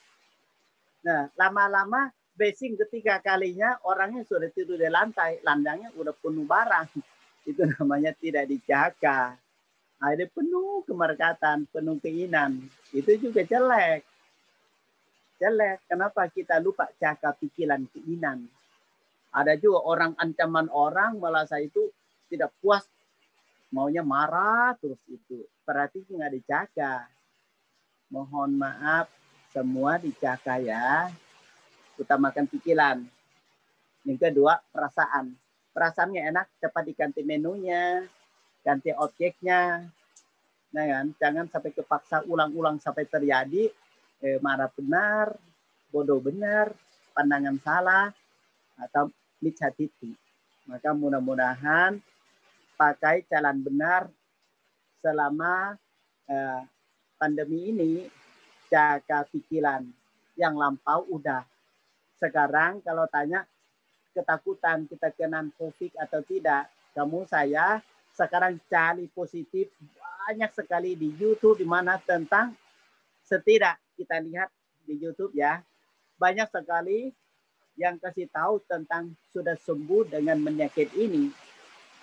[1.02, 6.88] Nah lama-lama blessing ketiga kalinya orangnya sudah tidur di lantai, landangnya udah penuh barang.
[7.48, 9.34] Itu namanya tidak dijaga
[9.96, 12.60] ada penuh kemerkatan, penuh keinginan.
[12.92, 14.04] Itu juga jelek.
[15.40, 15.78] Jelek.
[15.88, 18.44] Kenapa kita lupa cakap pikiran keinginan?
[19.32, 21.92] Ada juga orang ancaman orang merasa itu
[22.28, 22.84] tidak puas.
[23.72, 25.44] Maunya marah terus itu.
[25.64, 27.08] Berarti nggak dijaga.
[28.12, 29.08] Mohon maaf
[29.52, 31.08] semua dijaga ya.
[31.96, 33.04] Utamakan pikiran.
[34.04, 35.32] Yang kedua perasaan.
[35.72, 38.06] Perasaannya enak cepat diganti menunya
[38.66, 39.86] ganti objeknya.
[40.74, 43.70] Nah kan, jangan sampai kepaksa ulang-ulang sampai terjadi
[44.18, 45.38] eh, marah benar,
[45.94, 46.74] bodoh benar,
[47.14, 48.10] pandangan salah,
[48.74, 49.06] atau
[49.38, 50.10] micatiti.
[50.66, 52.02] Maka mudah-mudahan
[52.74, 54.10] pakai jalan benar
[54.98, 55.78] selama
[56.26, 56.62] eh,
[57.14, 57.92] pandemi ini
[58.66, 59.86] jaga pikiran
[60.34, 61.46] yang lampau udah.
[62.16, 63.44] Sekarang kalau tanya
[64.16, 67.84] ketakutan kita kena COVID atau tidak, kamu saya
[68.16, 69.68] sekarang cari positif
[70.24, 72.56] banyak sekali di YouTube di mana tentang
[73.26, 74.54] Setidak kita lihat
[74.86, 75.58] di YouTube ya,
[76.14, 77.10] banyak sekali
[77.74, 81.34] yang kasih tahu tentang sudah sembuh dengan penyakit ini.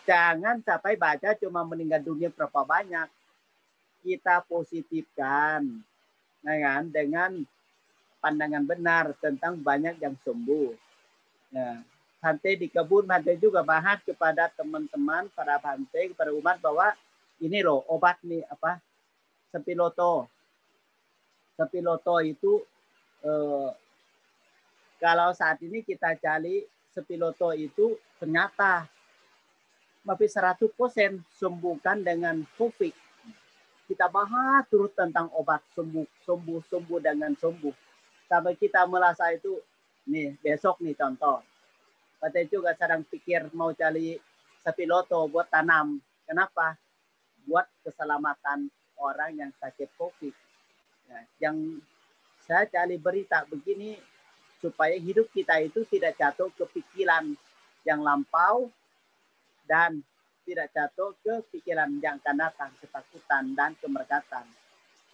[0.03, 3.07] Jangan sampai baca cuma meninggal dunia berapa banyak.
[4.03, 5.63] Kita positifkan
[6.43, 7.39] nah kan, dengan
[8.23, 10.71] pandangan benar tentang banyak yang sembuh.
[11.51, 11.83] Nah,
[12.23, 16.95] Bante di kebun, Bante juga bahas kepada teman-teman, para Bante, kepada umat bahwa
[17.43, 18.79] ini loh obat nih apa
[19.51, 20.31] sepiloto.
[21.59, 22.63] Sepiloto itu
[23.27, 23.69] eh,
[25.03, 26.63] kalau saat ini kita cari
[26.95, 28.87] sepiloto itu ternyata
[30.07, 32.95] lebih 100% sembuhkan dengan COVID.
[33.83, 37.75] Kita bahas terus tentang obat sembuh, sembuh, sembuh dengan sembuh.
[38.33, 39.61] Sampai kita merasa itu,
[40.09, 41.45] nih besok nih contoh.
[42.17, 44.17] Pada juga sedang pikir mau cari
[44.65, 46.01] sepiloto buat tanam.
[46.25, 46.73] Kenapa?
[47.45, 50.33] Buat keselamatan orang yang sakit COVID.
[51.13, 51.77] Ya, yang
[52.41, 54.01] saya cari berita begini
[54.57, 57.37] supaya hidup kita itu tidak jatuh ke pikiran
[57.85, 58.73] yang lampau
[59.69, 60.01] dan
[60.41, 64.49] tidak jatuh ke pikiran yang akan datang, ketakutan dan kemerkatan.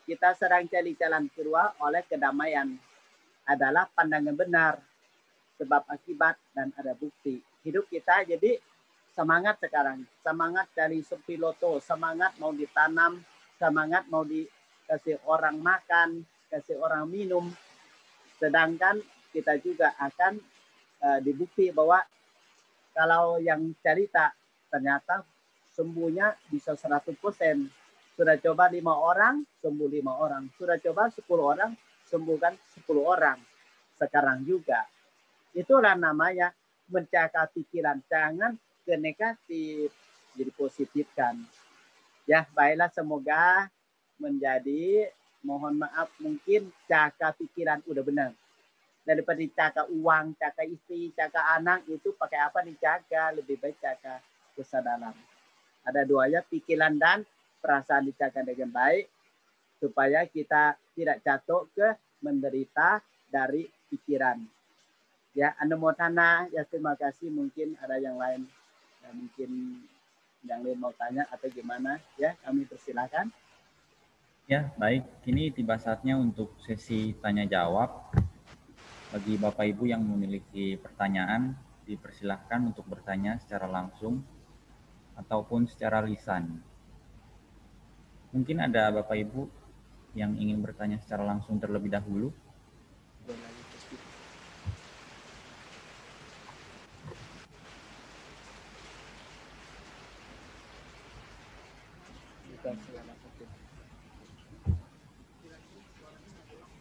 [0.08, 2.80] Kita sedang cari jalan keluar oleh kedamaian
[3.50, 4.78] adalah pandangan benar,
[5.58, 7.42] sebab akibat dan ada bukti.
[7.66, 8.62] Hidup kita jadi
[9.10, 13.18] semangat sekarang, semangat dari sepiloto, semangat mau ditanam,
[13.58, 16.22] semangat mau dikasih orang makan,
[16.54, 17.50] kasih orang minum.
[18.38, 19.02] Sedangkan
[19.34, 20.40] kita juga akan
[21.04, 22.00] uh, dibukti bahwa
[22.94, 24.32] kalau yang cerita
[24.70, 25.26] ternyata
[25.74, 27.16] sembuhnya bisa 100%.
[28.20, 30.52] Sudah coba lima orang, sembuh lima orang.
[30.60, 31.72] Sudah coba 10 orang,
[32.10, 33.38] sembuhkan 10 orang.
[33.94, 34.90] Sekarang juga.
[35.54, 36.50] Itulah namanya
[36.90, 38.02] menjaga pikiran.
[38.10, 39.94] Jangan ke negatif,
[40.34, 41.38] jadi positifkan.
[42.26, 43.70] Ya, baiklah semoga
[44.18, 45.14] menjadi
[45.46, 48.32] mohon maaf mungkin jaga pikiran udah benar
[49.10, 54.22] daripada dijaga uang, jaga istri, jaga anak itu pakai apa dijaga lebih baik jaga
[54.54, 55.16] kesadaran.
[55.82, 57.26] Ada duanya pikiran dan
[57.58, 59.10] perasaan dijaga dengan baik
[59.80, 63.00] supaya kita tidak jatuh ke menderita
[63.32, 64.44] dari pikiran.
[65.32, 67.32] Ya, Anumotana, ya terima kasih.
[67.32, 68.44] Mungkin ada yang lain,
[69.00, 69.50] ya, mungkin
[70.44, 73.32] yang lain mau tanya atau gimana, ya kami persilakan.
[74.50, 75.06] Ya, baik.
[75.30, 78.12] Ini tiba saatnya untuk sesi tanya jawab.
[79.10, 81.54] Bagi Bapak Ibu yang memiliki pertanyaan,
[81.86, 84.22] dipersilahkan untuk bertanya secara langsung
[85.18, 86.62] ataupun secara lisan.
[88.30, 89.59] Mungkin ada Bapak Ibu
[90.18, 92.34] yang ingin bertanya secara langsung terlebih dahulu.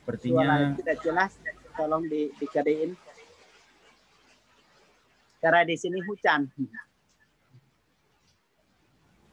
[0.09, 1.33] Sepertinya tidak jelas
[1.77, 2.97] tolong di, dikedein.
[5.39, 6.49] Karena di sini hujan.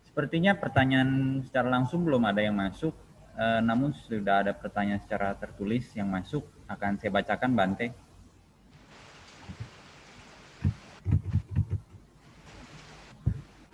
[0.06, 2.94] Sepertinya pertanyaan secara langsung belum ada yang masuk,
[3.36, 6.44] eh, namun sudah ada pertanyaan secara tertulis yang masuk.
[6.66, 7.94] Akan saya bacakan, Bante.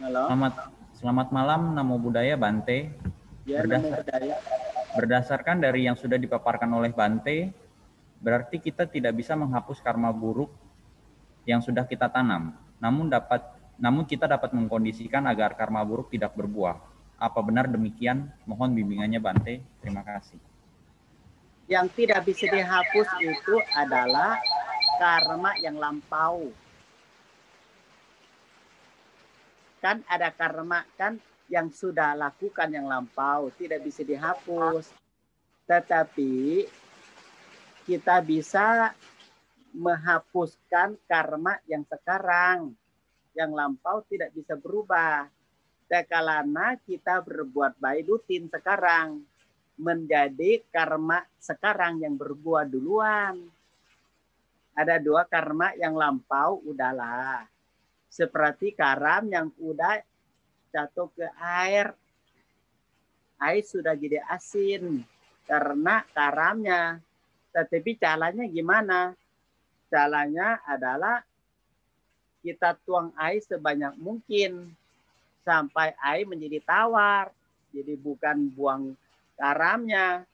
[0.01, 0.27] Halo.
[0.27, 0.53] Selamat
[0.97, 2.91] selamat malam, Namo Buddhaya Bante.
[3.45, 4.01] Ya, Berdasar,
[4.91, 7.53] Berdasarkan dari yang sudah dipaparkan oleh Bante,
[8.21, 10.53] Berarti kita tidak bisa menghapus karma buruk
[11.49, 12.53] yang sudah kita tanam.
[12.77, 13.41] Namun dapat
[13.81, 16.77] namun kita dapat mengkondisikan agar karma buruk tidak berbuah.
[17.21, 18.33] Apa benar demikian?
[18.49, 19.61] Mohon bimbingannya Bante.
[19.77, 20.41] Terima kasih.
[21.69, 24.41] Yang tidak bisa dihapus itu adalah
[24.97, 26.49] karma yang lampau.
[29.77, 34.89] Kan ada karma kan yang sudah lakukan yang lampau tidak bisa dihapus.
[35.69, 36.65] Tetapi
[37.85, 38.97] kita bisa
[39.77, 42.73] menghapuskan karma yang sekarang.
[43.37, 45.29] Yang lampau tidak bisa berubah.
[45.91, 49.27] Sekalana kita berbuat baik rutin sekarang.
[49.75, 53.43] Menjadi karma sekarang yang berbuat duluan.
[54.71, 57.43] Ada dua karma yang lampau udahlah.
[58.07, 59.99] Seperti karam yang udah
[60.71, 61.91] jatuh ke air.
[63.35, 65.03] Air sudah jadi asin
[65.43, 67.03] karena karamnya
[67.51, 69.11] tetapi caranya gimana?
[69.91, 71.19] Caranya adalah
[72.39, 74.71] kita tuang air sebanyak mungkin
[75.41, 77.33] sampai air menjadi tawar.
[77.71, 78.83] Jadi bukan buang
[79.39, 80.27] garamnya.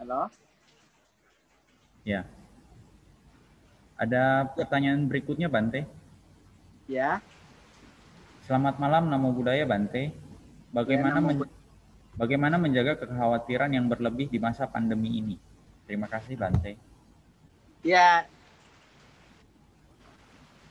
[0.00, 0.32] Halo?
[2.02, 2.26] Ya.
[3.94, 5.86] Ada pertanyaan berikutnya Bante?
[6.90, 7.22] Ya.
[8.42, 10.10] Selamat malam Namo Buddhaya Bante.
[10.74, 11.46] Bagaimana ya, namo...
[12.12, 15.36] Bagaimana menjaga kekhawatiran yang berlebih di masa pandemi ini?
[15.86, 16.76] Terima kasih, Bante.
[17.86, 18.26] Ya.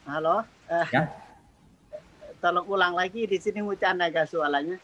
[0.06, 0.44] Halo.
[0.72, 1.04] Eh, ya.
[2.40, 4.80] Tolong ulang lagi di sini Mucan agak soalannya.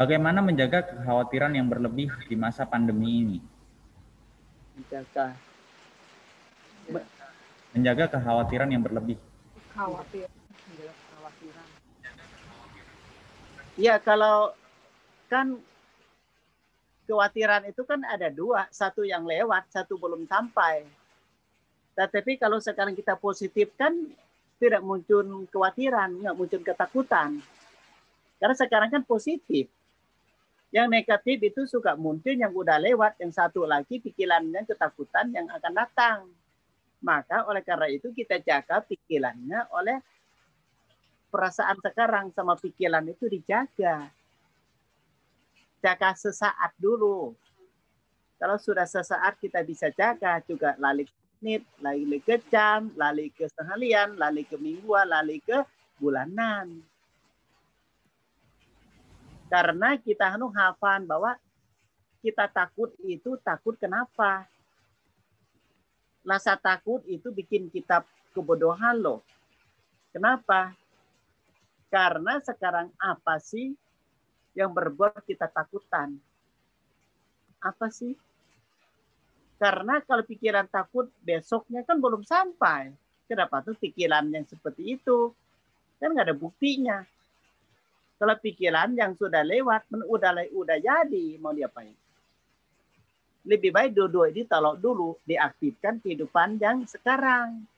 [0.00, 3.38] Bagaimana menjaga kekhawatiran yang berlebih di masa pandemi ini?
[4.74, 5.36] Menjaga
[7.74, 9.18] menjaga kekhawatiran yang berlebih.
[9.76, 10.30] Khawatir.
[13.74, 14.54] Iya, kalau
[15.26, 15.58] kan
[17.04, 20.86] kekhawatiran itu kan ada dua, satu yang lewat, satu belum sampai.
[21.94, 23.94] Tetapi kalau sekarang kita positif kan
[24.64, 27.36] tidak muncul kekhawatiran, nggak muncul ketakutan.
[28.40, 29.68] Karena sekarang kan positif.
[30.72, 35.72] Yang negatif itu suka muncul yang udah lewat, yang satu lagi pikirannya ketakutan yang akan
[35.76, 36.18] datang.
[37.04, 40.00] Maka oleh karena itu kita jaga pikirannya oleh
[41.28, 44.08] perasaan sekarang sama pikiran itu dijaga.
[45.84, 47.36] Jaga sesaat dulu.
[48.40, 51.04] Kalau sudah sesaat kita bisa jaga juga lali
[51.44, 55.60] menit, lali ke jam, lali ke seharian, lali ke mingguan, lali ke
[56.00, 56.80] bulanan.
[59.52, 61.36] Karena kita anu hafal bahwa
[62.24, 64.48] kita takut itu takut kenapa?
[66.24, 68.00] rasa takut itu bikin kita
[68.32, 69.20] kebodohan loh.
[70.10, 70.72] Kenapa?
[71.92, 73.76] Karena sekarang apa sih
[74.56, 76.16] yang berbuat kita takutan?
[77.60, 78.16] Apa sih?
[79.64, 82.92] Karena kalau pikiran takut besoknya kan belum sampai.
[83.24, 85.32] Kenapa tuh pikiran yang seperti itu?
[85.96, 87.00] Kan nggak ada buktinya.
[88.20, 91.96] Kalau pikiran yang sudah lewat, udah udah jadi, mau diapain?
[93.44, 97.68] lebih baik dua-dua ini kalau dulu diaktifkan kehidupan yang sekarang.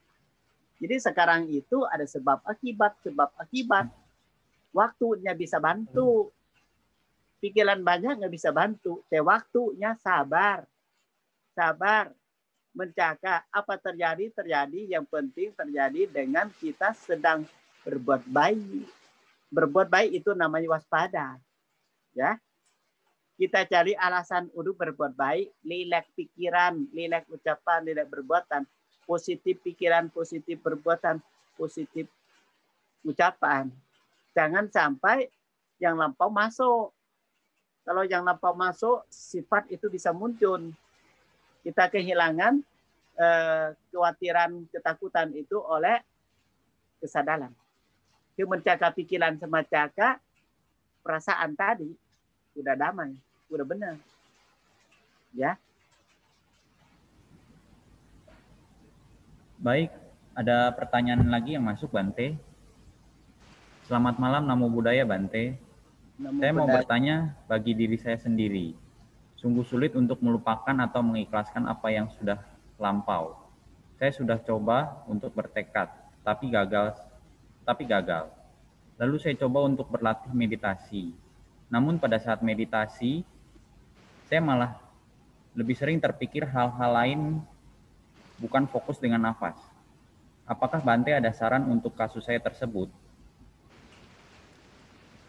[0.79, 3.91] Jadi sekarang itu ada sebab akibat, sebab akibat.
[4.71, 6.31] Waktunya bisa bantu.
[7.43, 9.03] Pikiran banyak nggak bisa bantu.
[9.11, 10.63] Tapi waktunya sabar.
[11.57, 12.13] Sabar.
[12.77, 15.01] Menjaga apa terjadi, terjadi.
[15.01, 17.49] Yang penting terjadi dengan kita sedang
[17.89, 18.85] berbuat baik.
[19.49, 21.41] Berbuat baik itu namanya waspada.
[22.13, 22.37] Ya,
[23.37, 28.65] kita cari alasan untuk berbuat baik, lilek pikiran, lilek ucapan, lilek perbuatan,
[29.05, 31.21] positif pikiran, positif perbuatan,
[31.53, 32.09] positif
[33.05, 33.69] ucapan.
[34.33, 35.29] Jangan sampai
[35.77, 36.97] yang lampau masuk.
[37.85, 40.73] Kalau yang lampau masuk, sifat itu bisa muncul.
[41.67, 42.63] Kita kehilangan
[43.19, 45.99] eh, kekhawatiran, ketakutan itu oleh
[47.03, 47.51] kesadaran.
[48.39, 50.23] Itu menjaga pikiran sama jaga
[51.03, 51.91] perasaan tadi
[52.55, 53.19] udah damai,
[53.51, 53.95] udah benar.
[55.35, 55.59] Ya.
[59.59, 59.91] Baik,
[60.39, 62.39] ada pertanyaan lagi yang masuk Bante.
[63.91, 65.59] Selamat malam Namo Buddhaya Bante.
[66.15, 68.86] Namo saya mau bertanya bagi diri saya sendiri.
[69.37, 72.41] Sungguh sulit untuk melupakan atau mengikhlaskan apa yang sudah
[72.81, 73.37] lampau.
[74.01, 75.93] Saya sudah coba untuk bertekad,
[76.25, 76.97] tapi gagal.
[77.65, 78.33] Tapi gagal.
[78.97, 81.13] Lalu saya coba untuk berlatih meditasi,
[81.69, 83.27] namun pada saat meditasi,
[84.31, 84.79] saya malah
[85.53, 87.21] lebih sering terpikir hal-hal lain
[88.39, 89.57] bukan fokus dengan nafas.
[90.47, 92.87] Apakah Bante ada saran untuk kasus saya tersebut?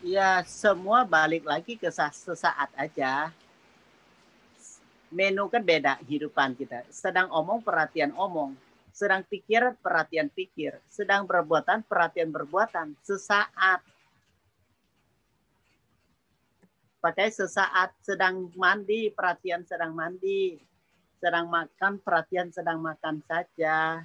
[0.05, 3.33] Ya, semua balik lagi ke sesaat aja.
[5.07, 6.83] Menu kan beda kehidupan kita.
[6.91, 8.55] Sedang omong, perhatian omong.
[8.91, 10.75] Sedang pikir, perhatian pikir.
[10.91, 12.97] Sedang perbuatan, perhatian perbuatan.
[13.05, 13.79] Sesaat
[16.97, 20.57] pakai sesaat sedang mandi perhatian sedang mandi
[21.21, 24.01] sedang makan perhatian sedang makan saja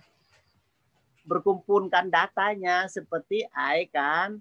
[1.27, 4.39] berkumpulkan datanya seperti ai kan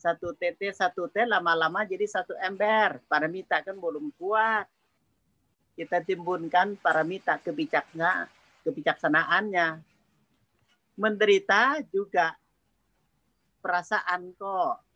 [0.00, 4.64] satu TT satu T lama-lama jadi satu ember paramita kan belum kuat
[5.80, 8.28] kita timbunkan paramita kebijaknya
[8.68, 9.80] kebijaksanaannya
[11.00, 12.36] menderita juga
[13.64, 14.90] perasaan kok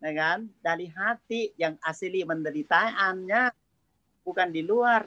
[0.00, 0.48] ya kan?
[0.64, 3.52] Dari hati yang asli menderitaannya
[4.24, 5.06] bukan di luar.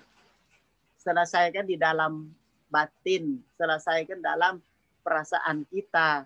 [1.04, 2.32] Selesaikan di dalam
[2.72, 4.64] batin, selesaikan dalam
[5.04, 6.24] perasaan kita.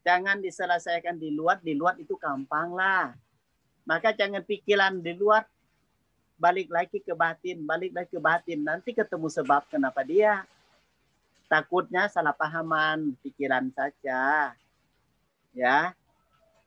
[0.00, 3.12] Jangan diselesaikan di luar, di luar itu gampang lah.
[3.84, 5.44] Maka jangan pikiran di luar,
[6.40, 8.64] balik lagi ke batin, balik lagi ke batin.
[8.64, 10.48] Nanti ketemu sebab kenapa dia.
[11.52, 14.56] Takutnya salah pahaman pikiran saja.
[15.52, 15.92] Ya,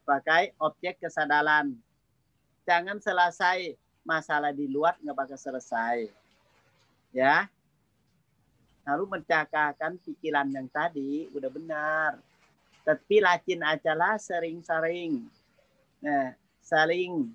[0.06, 1.74] pakai objek kesadaran.
[2.70, 3.74] Jangan selesai
[4.06, 6.06] masalah di luar nggak bakal selesai.
[7.10, 7.50] Ya.
[8.84, 12.12] Lalu mencakapkan pikiran yang tadi udah benar.
[12.84, 15.24] Tapi lacin aja lah sering-sering.
[16.04, 17.32] Nah, saling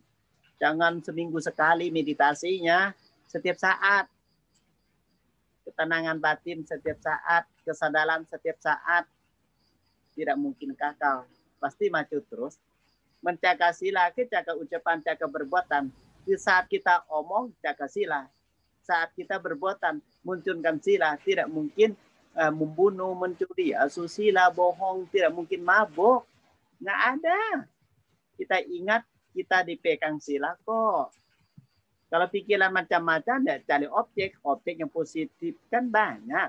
[0.58, 2.90] Jangan seminggu sekali meditasinya,
[3.30, 4.10] setiap saat.
[5.62, 9.06] Ketenangan batin setiap saat, kesadaran setiap saat.
[10.18, 11.30] Tidak mungkin kakak.
[11.62, 12.58] Pasti maju terus.
[13.22, 15.94] Menjaga sila, jaga ucapan, jaga perbuatan.
[16.26, 18.26] Di saat kita omong, jaga sila.
[18.82, 21.14] Saat kita berbuatan, munculkan sila.
[21.22, 21.94] Tidak mungkin
[22.34, 26.26] uh, membunuh, mencuri, asusila, bohong, tidak mungkin mabuk.
[26.82, 27.40] Nggak ada.
[28.34, 29.02] Kita ingat
[29.32, 31.12] kita dipegang sila kok.
[32.08, 34.40] Kalau pikiran macam-macam, ya cari objek.
[34.40, 36.48] Objek yang positif kan banyak.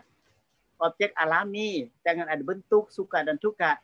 [0.80, 3.76] Objek alami, jangan ada bentuk, suka dan suka.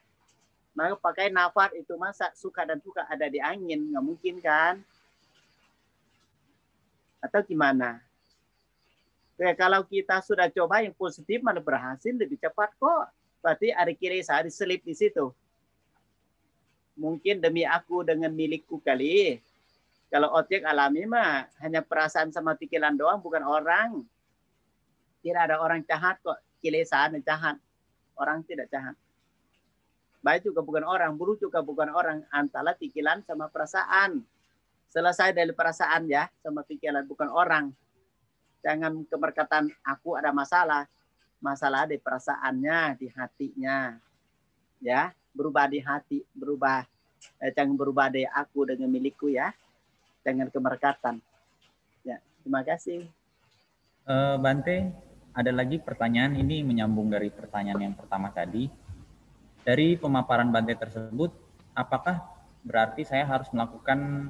[0.72, 4.80] Maka pakai nafas itu masa suka dan suka ada di angin, nggak mungkin kan?
[7.20, 8.00] Atau gimana?
[9.36, 13.12] Ya, kalau kita sudah coba yang positif mana berhasil lebih cepat kok.
[13.44, 15.36] Berarti ada kiri sehari selip di situ
[16.96, 19.40] mungkin demi aku dengan milikku kali.
[20.08, 24.04] Kalau objek alami mah hanya perasaan sama pikiran doang, bukan orang.
[25.20, 26.40] Tidak ada orang jahat kok.
[26.64, 27.60] Kilesaan jahat.
[28.16, 28.96] Orang tidak jahat.
[30.26, 32.24] Baik juga bukan orang, buruk juga bukan orang.
[32.34, 34.26] Antara pikiran sama perasaan.
[34.90, 37.70] Selesai dari perasaan ya, sama pikiran, bukan orang.
[38.64, 40.88] Jangan kemerkatan aku ada masalah.
[41.44, 43.94] Masalah di perasaannya, di hatinya.
[44.86, 46.86] Ya, berubah di hati, berubah
[47.42, 49.50] eh, jangan berubah dari aku dengan milikku ya,
[50.22, 51.18] dengan kemerkatan.
[52.06, 53.10] Ya, terima kasih.
[54.06, 54.94] Uh, Bante,
[55.34, 58.70] ada lagi pertanyaan ini menyambung dari pertanyaan yang pertama tadi.
[59.66, 61.34] Dari pemaparan Bante tersebut,
[61.74, 62.22] apakah
[62.62, 64.30] berarti saya harus melakukan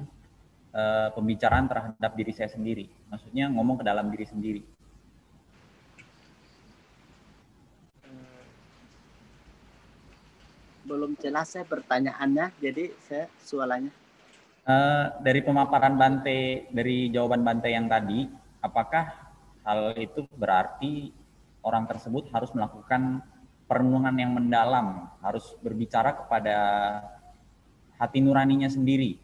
[0.72, 2.88] uh, pembicaraan terhadap diri saya sendiri?
[3.12, 4.64] Maksudnya ngomong ke dalam diri sendiri.
[10.86, 13.90] Belum jelas saya pertanyaannya, jadi saya sualanya.
[14.66, 18.26] Uh, dari pemaparan Bante, dari jawaban Bante yang tadi,
[18.62, 19.10] apakah
[19.66, 21.10] hal itu berarti
[21.66, 23.22] orang tersebut harus melakukan
[23.66, 26.56] perenungan yang mendalam, harus berbicara kepada
[27.98, 29.18] hati nuraninya sendiri?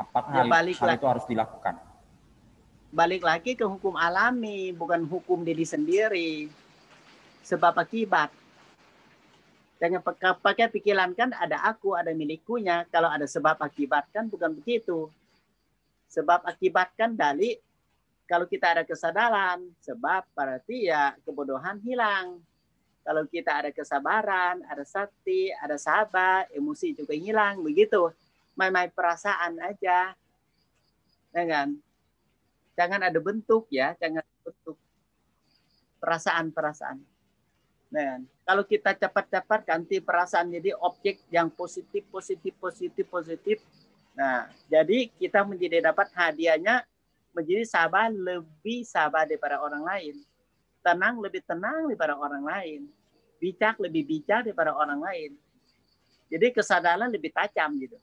[0.00, 1.76] Apakah ya, hal, hal itu harus dilakukan?
[2.92, 6.48] Balik lagi ke hukum alami, bukan hukum diri sendiri.
[7.44, 8.32] Sebab akibat
[9.76, 10.00] Jangan
[10.40, 12.88] pakai pikiran kan ada aku, ada milikunya.
[12.88, 15.12] Kalau ada sebab akibat kan bukan begitu.
[16.08, 17.60] Sebab akibat kan dari
[18.24, 22.40] kalau kita ada kesadaran, sebab berarti ya kebodohan hilang.
[23.06, 28.10] Kalau kita ada kesabaran, ada sakti, ada sabar, emosi juga hilang, begitu.
[28.58, 30.10] Main-main perasaan aja.
[31.30, 31.78] Jangan
[32.74, 34.74] jangan ada bentuk ya, jangan bentuk
[36.02, 37.15] perasaan-perasaan.
[37.96, 43.58] Nah, kalau kita cepat-cepat ganti perasaan jadi objek yang positif, positif, positif, positif.
[44.12, 46.84] Nah, jadi kita menjadi dapat hadiahnya
[47.32, 50.20] menjadi sabar lebih sabar daripada orang lain.
[50.84, 52.80] Tenang lebih tenang daripada orang lain.
[53.40, 55.32] Bijak lebih bijak daripada orang lain.
[56.28, 57.96] Jadi kesadaran lebih tajam gitu.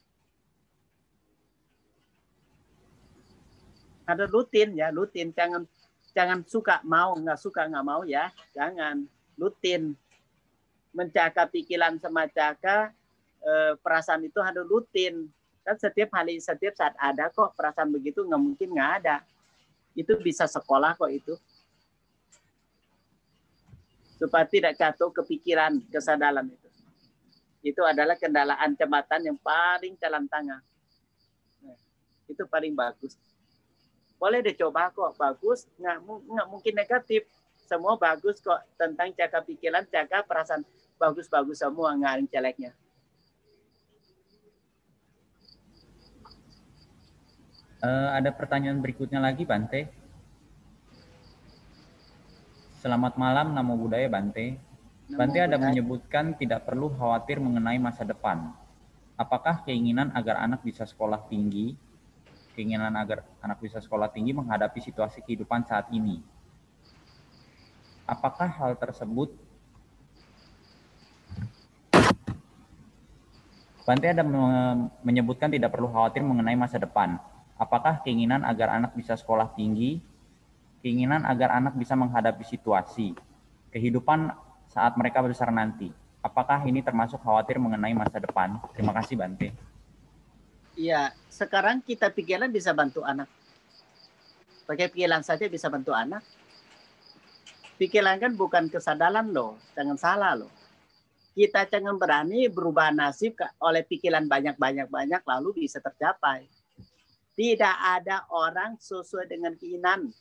[4.09, 5.29] Ada rutin ya, rutin.
[5.29, 5.69] Jangan
[6.17, 9.05] jangan suka mau nggak suka nggak mau ya, jangan
[9.37, 9.97] rutin
[10.93, 12.93] menjaga pikiran sama jaga
[13.41, 15.29] eh, perasaan itu harus rutin
[15.63, 19.23] kan setiap hari setiap saat ada kok perasaan begitu nggak mungkin nggak ada.
[19.95, 21.33] Itu bisa sekolah kok itu.
[24.19, 26.69] Supaya tidak jatuh kepikiran kesadaran itu.
[27.63, 30.59] Itu adalah kendalaan jembatan yang paling jalan tengah.
[31.63, 31.79] Nah,
[32.27, 33.15] itu paling bagus.
[34.19, 35.63] Boleh dicoba kok bagus.
[35.79, 37.23] Nggak nggak mungkin negatif
[37.65, 40.63] semua bagus kok tentang jaga pikiran, jaga perasaan
[40.99, 42.71] bagus-bagus semua nggak ada jeleknya.
[47.83, 49.91] Uh, ada pertanyaan berikutnya lagi Bante.
[52.79, 54.55] Selamat malam, Namo Buddhaya Bante.
[55.11, 58.55] Namo Bante ada menyebutkan tidak perlu khawatir mengenai masa depan.
[59.19, 61.75] Apakah keinginan agar anak bisa sekolah tinggi,
[62.55, 66.23] keinginan agar anak bisa sekolah tinggi menghadapi situasi kehidupan saat ini,
[68.07, 69.31] apakah hal tersebut
[73.83, 74.23] Bante ada
[75.03, 77.19] menyebutkan tidak perlu khawatir mengenai masa depan.
[77.59, 79.99] Apakah keinginan agar anak bisa sekolah tinggi,
[80.79, 83.11] keinginan agar anak bisa menghadapi situasi,
[83.75, 84.31] kehidupan
[84.71, 85.91] saat mereka besar nanti.
[86.23, 88.55] Apakah ini termasuk khawatir mengenai masa depan?
[88.71, 89.51] Terima kasih Bante.
[90.79, 93.27] Iya, sekarang kita pikiran bisa bantu anak.
[94.63, 96.23] Pakai pikiran saja bisa bantu anak.
[97.73, 100.51] Pikiran kan bukan kesadaran loh, jangan salah loh.
[101.33, 106.45] Kita jangan berani berubah nasib oleh pikiran banyak-banyak-banyak lalu bisa tercapai.
[107.33, 110.13] Tidak ada orang sesuai dengan keinginan.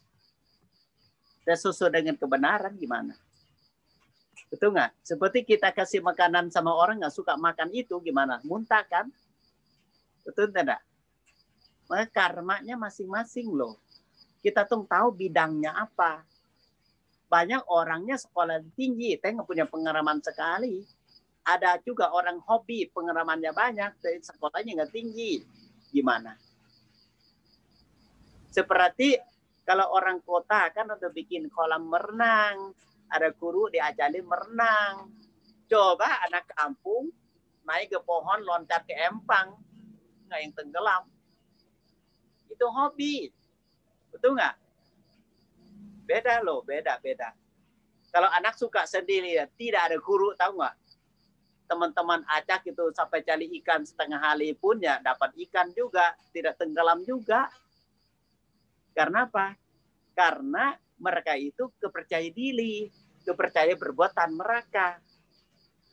[1.44, 3.12] Dan sesuai dengan kebenaran gimana?
[4.48, 5.05] Betul nggak?
[5.05, 8.40] Seperti kita kasih makanan sama orang nggak suka makan itu gimana?
[8.48, 9.12] Muntah kan?
[10.24, 10.80] Betul tidak?
[11.92, 13.76] Maka karmanya masing-masing loh.
[14.40, 16.24] Kita tuh tahu bidangnya apa.
[17.33, 20.85] Banyak orangnya sekolah tinggi, tapi nggak punya pengalaman sekali.
[21.49, 25.41] Ada juga orang hobi, pengalamannya banyak, tapi sekolahnya nggak tinggi.
[25.89, 26.37] Gimana?
[28.53, 29.16] Seperti
[29.64, 32.76] kalau orang kota kan udah bikin kolam renang,
[33.09, 35.09] ada guru diajarin merenang.
[35.72, 37.09] Coba anak kampung
[37.64, 39.57] naik ke pohon loncat ke empang,
[40.28, 41.03] nggak yang tenggelam.
[42.53, 43.33] Itu hobi,
[44.12, 44.61] betul nggak?
[46.03, 47.32] Beda loh, beda beda.
[48.12, 50.76] Kalau anak suka sendiri, ya, tidak ada guru, tahu nggak?
[51.64, 57.00] Teman-teman acak itu sampai cari ikan setengah hari pun ya dapat ikan juga, tidak tenggelam
[57.09, 57.48] juga.
[58.92, 59.57] Karena apa?
[60.12, 62.92] Karena mereka itu kepercaya diri
[63.24, 64.98] kepercayaan perbuatan mereka.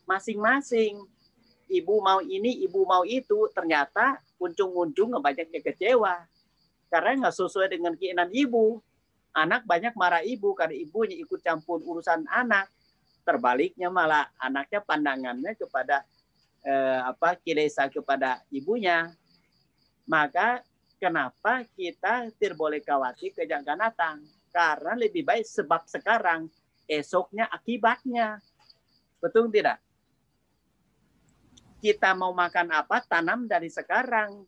[0.09, 1.05] Masing-masing.
[1.69, 6.25] Ibu mau ini, ibu mau itu, ternyata ujung-ujung banyaknya kecewa.
[6.89, 8.81] Karena nggak sesuai dengan keinginan ibu.
[9.39, 12.67] Anak banyak marah ibu karena ibunya ikut campur urusan anak.
[13.23, 16.03] Terbaliknya malah anaknya pandangannya kepada
[16.67, 19.15] eh, apa kilesa kepada ibunya.
[20.03, 20.59] Maka
[20.99, 24.17] kenapa kita tidak boleh khawatir kejangkaan datang?
[24.51, 26.51] Karena lebih baik sebab sekarang
[26.89, 28.43] esoknya akibatnya.
[29.23, 29.79] Betul tidak?
[31.79, 34.43] Kita mau makan apa, tanam dari sekarang.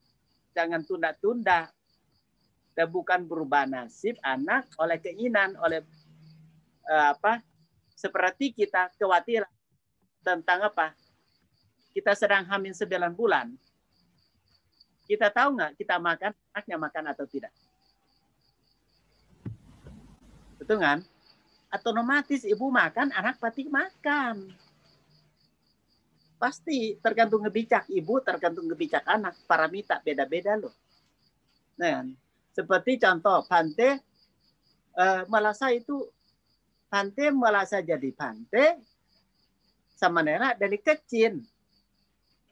[0.52, 1.72] Jangan tunda-tunda.
[2.76, 5.86] Bukan berubah nasib anak oleh keinginan, oleh
[6.90, 7.44] uh, apa?
[7.94, 9.46] Seperti kita khawatir
[10.26, 10.98] tentang apa?
[11.94, 13.54] Kita sedang hamil 9 bulan.
[15.06, 17.54] Kita tahu nggak kita makan, anaknya makan atau tidak?
[20.58, 21.00] Betul kan?
[21.72, 24.52] otomatis ibu makan, anak pasti makan.
[26.36, 29.40] Pasti tergantung ngebicak ibu, tergantung ngebicak anak.
[29.48, 30.74] Paramita beda-beda loh.
[31.80, 32.04] Nah,
[32.52, 34.04] seperti contoh, Pante
[35.00, 36.08] uh, Malasa itu
[36.92, 38.84] Pante Malasa jadi Pante
[39.96, 41.40] sama Nera dari kecil.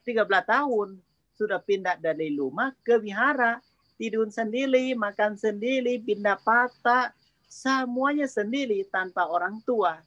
[0.00, 0.96] 13 tahun
[1.36, 3.60] sudah pindah dari rumah ke wihara.
[4.00, 7.12] Tidur sendiri, makan sendiri, pindah patah,
[7.44, 10.00] semuanya sendiri tanpa orang tua.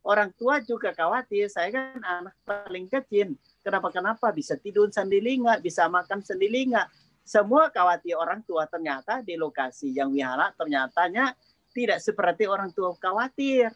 [0.00, 3.36] Orang tua juga khawatir, saya kan anak paling kecil.
[3.60, 6.88] Kenapa-kenapa bisa tidur sendiri nggak, bisa makan sendiri nggak.
[7.24, 11.32] Semua khawatir orang tua ternyata di lokasi yang wihara ternyatanya
[11.72, 13.72] tidak seperti orang tua khawatir.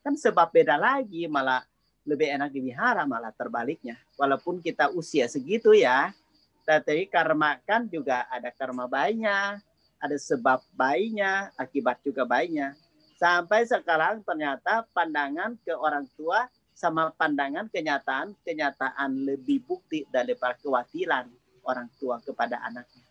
[0.00, 1.60] Kan sebab beda lagi, malah
[2.08, 4.00] lebih enak di wihara, malah terbaliknya.
[4.16, 6.16] Walaupun kita usia segitu ya,
[6.64, 9.60] tapi karma kan juga ada karma bayinya,
[10.00, 12.72] ada sebab bayinya, akibat juga bayinya.
[13.20, 21.28] Sampai sekarang ternyata pandangan ke orang tua sama pandangan kenyataan, kenyataan lebih bukti daripada kewakilan
[21.68, 23.04] orang tua kepada anaknya.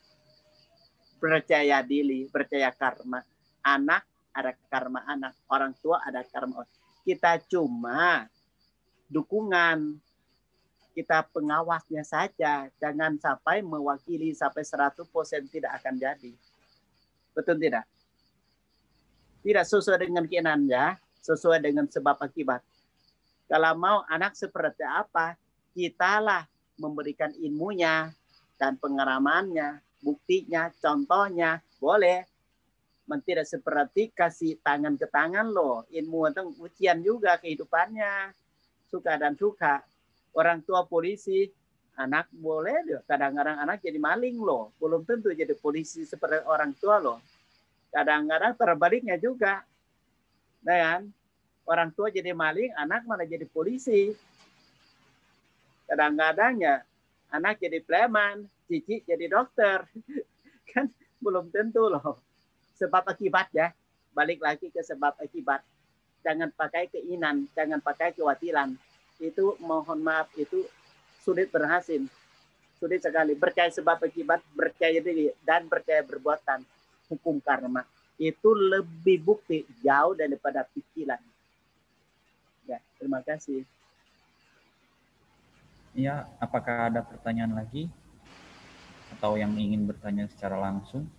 [1.21, 3.21] Percaya diri, percaya karma.
[3.61, 4.01] Anak
[4.33, 6.73] ada karma anak, orang tua ada karma orang.
[7.05, 8.25] Kita cuma
[9.09, 9.97] dukungan,
[10.97, 12.69] kita pengawasnya saja.
[12.81, 15.05] Jangan sampai mewakili sampai 100%
[15.53, 16.33] tidak akan jadi.
[17.37, 17.85] Betul tidak?
[19.45, 22.65] Tidak sesuai dengan keinginannya, sesuai dengan sebab akibat.
[23.47, 25.39] Kalau mau anak seperti apa,
[25.71, 28.11] kitalah memberikan ilmunya
[28.57, 32.25] dan pengalamannya, buktinya, contohnya, boleh.
[33.07, 35.87] Tidak seperti kasih tangan ke tangan loh.
[35.87, 38.35] Ilmu itu ujian juga kehidupannya.
[38.91, 39.79] Suka dan suka.
[40.35, 41.47] Orang tua polisi,
[41.95, 42.99] anak boleh deh.
[43.07, 44.75] Kadang-kadang anak jadi maling loh.
[44.75, 47.23] Belum tentu jadi polisi seperti orang tua loh.
[47.95, 49.63] Kadang-kadang terbaliknya juga.
[50.67, 51.01] Nah, kan?
[51.63, 54.11] Orang tua jadi maling, anak malah jadi polisi.
[55.87, 56.83] Kadang-kadang ya
[57.31, 59.83] anak jadi preman, cici jadi dokter.
[60.71, 60.91] kan
[61.23, 62.19] belum tentu loh.
[62.77, 63.73] Sebab akibat ya.
[64.13, 65.61] Balik lagi ke sebab akibat.
[66.25, 68.73] Jangan pakai keinginan, jangan pakai kekhawatiran.
[69.21, 70.65] Itu mohon maaf, itu
[71.21, 72.01] sulit berhasil.
[72.77, 73.37] Sulit sekali.
[73.37, 76.65] Percaya sebab akibat, percaya diri, dan percaya berbuatan.
[77.09, 77.85] Hukum karma.
[78.17, 81.21] Itu lebih bukti jauh daripada pikiran.
[82.65, 83.63] Ya, terima kasih.
[85.97, 87.89] Ya, apakah ada pertanyaan lagi?
[89.17, 91.09] Atau yang ingin bertanya secara langsung?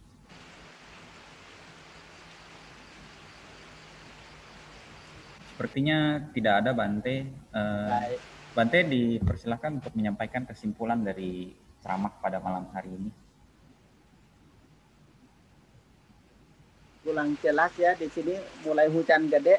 [5.50, 7.26] Sepertinya tidak ada Bante.
[7.50, 8.14] Uh,
[8.54, 11.50] Bante dipersilahkan untuk menyampaikan kesimpulan dari
[11.82, 13.10] ceramah pada malam hari ini.
[17.02, 19.58] Pulang jelas ya di sini mulai hujan gede.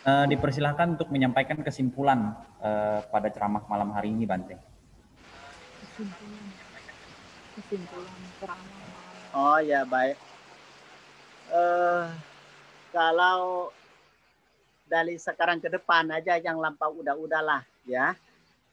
[0.00, 2.32] Uh, dipersilahkan untuk menyampaikan kesimpulan
[2.64, 4.56] uh, pada ceramah malam hari ini, Bante.
[5.84, 6.46] Kesimpulan,
[7.52, 9.36] kesimpulan ceramah.
[9.36, 10.16] Oh ya baik.
[11.52, 12.08] Uh,
[12.96, 13.68] kalau
[14.88, 18.16] dari sekarang ke depan aja yang lampau udah-udahlah ya.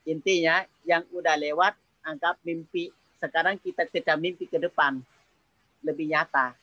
[0.08, 1.76] Intinya yang udah lewat
[2.08, 2.88] anggap mimpi.
[3.20, 5.04] Sekarang kita kejar mimpi ke depan
[5.84, 6.56] lebih nyata.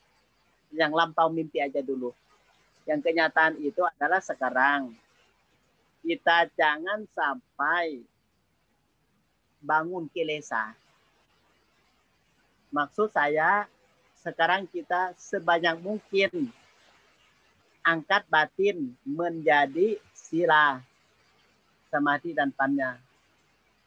[0.73, 2.17] Yang lampau mimpi aja dulu.
[2.85, 4.93] Yang kenyataan itu adalah sekarang.
[6.05, 8.05] Kita jangan sampai
[9.65, 10.77] bangun kilesa.
[12.69, 13.65] Maksud saya
[14.21, 16.53] sekarang kita sebanyak mungkin
[17.81, 20.81] angkat batin menjadi sila
[21.93, 22.99] samadhi dan panya.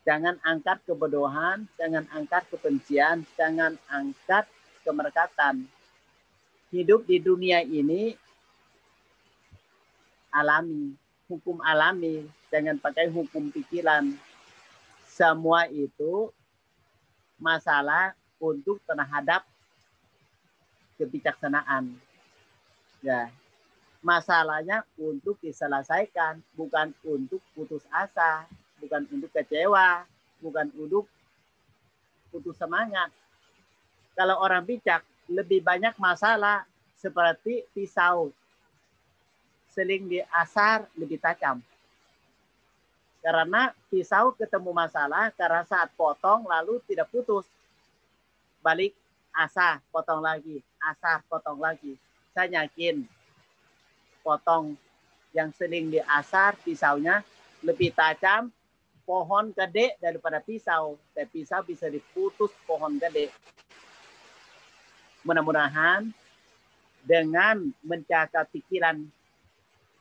[0.07, 4.47] Jangan angkat kebodohan, jangan angkat kebencian, jangan angkat
[4.87, 5.67] kemerkatan.
[6.71, 8.15] Hidup di dunia ini
[10.37, 10.93] alami,
[11.25, 14.13] hukum alami, jangan pakai hukum pikiran.
[15.09, 16.29] Semua itu
[17.41, 19.41] masalah untuk terhadap
[21.01, 21.97] kebijaksanaan.
[23.01, 23.33] Ya,
[24.05, 28.45] masalahnya untuk diselesaikan, bukan untuk putus asa
[28.81, 30.05] bukan untuk kecewa,
[30.41, 31.09] bukan untuk
[32.29, 33.09] putus semangat.
[34.17, 36.65] Kalau orang bijak lebih banyak masalah
[36.97, 38.33] seperti pisau
[39.77, 41.61] seling di asar lebih tajam.
[43.21, 47.45] Karena pisau ketemu masalah karena saat potong lalu tidak putus.
[48.65, 48.97] Balik
[49.37, 51.93] asar, potong lagi, asar, potong lagi.
[52.33, 53.05] Saya yakin
[54.25, 54.73] potong
[55.37, 57.21] yang seling di asar pisaunya
[57.61, 58.49] lebih tajam
[59.05, 60.97] pohon gede daripada pisau.
[61.13, 63.29] Dan pisau bisa diputus pohon gede.
[65.21, 66.09] Mudah-mudahan
[67.07, 68.99] dengan menjaga pikiran,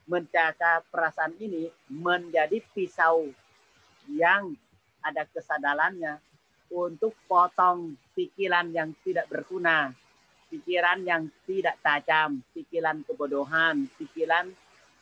[0.06, 3.26] menjaga perasaan ini menjadi pisau
[4.06, 4.54] yang
[5.02, 6.18] ada kesadarannya
[6.70, 9.90] untuk potong pikiran yang tidak berguna,
[10.50, 14.50] pikiran yang tidak tajam, pikiran kebodohan, pikiran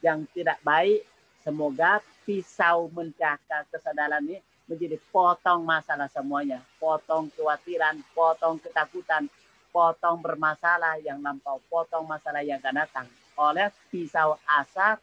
[0.00, 1.04] yang tidak baik.
[1.44, 6.60] Semoga pisau mencakar kesadaran ini menjadi potong masalah semuanya.
[6.80, 9.28] Potong kekhawatiran, potong ketakutan,
[9.68, 13.08] potong bermasalah yang lampau, potong masalah yang akan datang.
[13.34, 15.02] Oleh pisau asap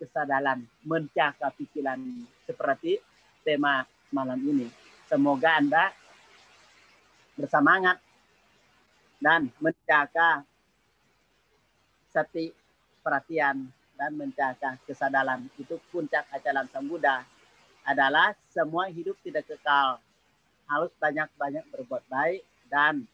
[0.00, 2.00] kesadaran mencakar pikiran
[2.48, 2.96] seperti
[3.44, 4.64] tema malam ini.
[5.04, 5.92] Semoga Anda
[7.36, 8.00] bersemangat
[9.20, 10.42] dan menjaga
[12.08, 12.48] sati
[13.04, 13.68] perhatian
[14.00, 15.44] dan menjaga kesadaran.
[15.60, 17.20] Itu puncak ajaran Sang Buddha
[17.84, 20.00] adalah semua hidup tidak kekal.
[20.64, 22.40] Harus banyak-banyak berbuat baik
[22.72, 23.04] dan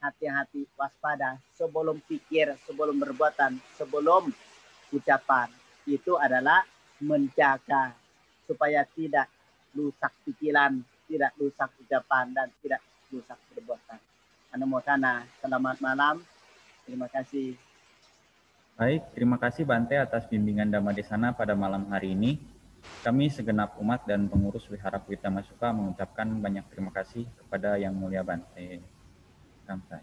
[0.00, 4.32] hati-hati waspada sebelum pikir, sebelum berbuatan, sebelum
[4.90, 5.48] ucapan.
[5.84, 6.64] Itu adalah
[7.00, 7.92] menjaga
[8.48, 9.28] supaya tidak
[9.76, 12.82] rusak pikiran, tidak rusak ucapan, dan tidak
[13.12, 14.00] rusak perbuatan.
[14.50, 16.18] Anumosana, selamat malam.
[16.82, 17.54] Terima kasih.
[18.74, 22.40] Baik, terima kasih Bante atas bimbingan Dhamma di sana pada malam hari ini.
[23.04, 28.24] Kami segenap umat dan pengurus Wihara Kuita Masuka mengucapkan banyak terima kasih kepada Yang Mulia
[28.24, 28.99] Bante.
[29.70, 30.02] Sampai.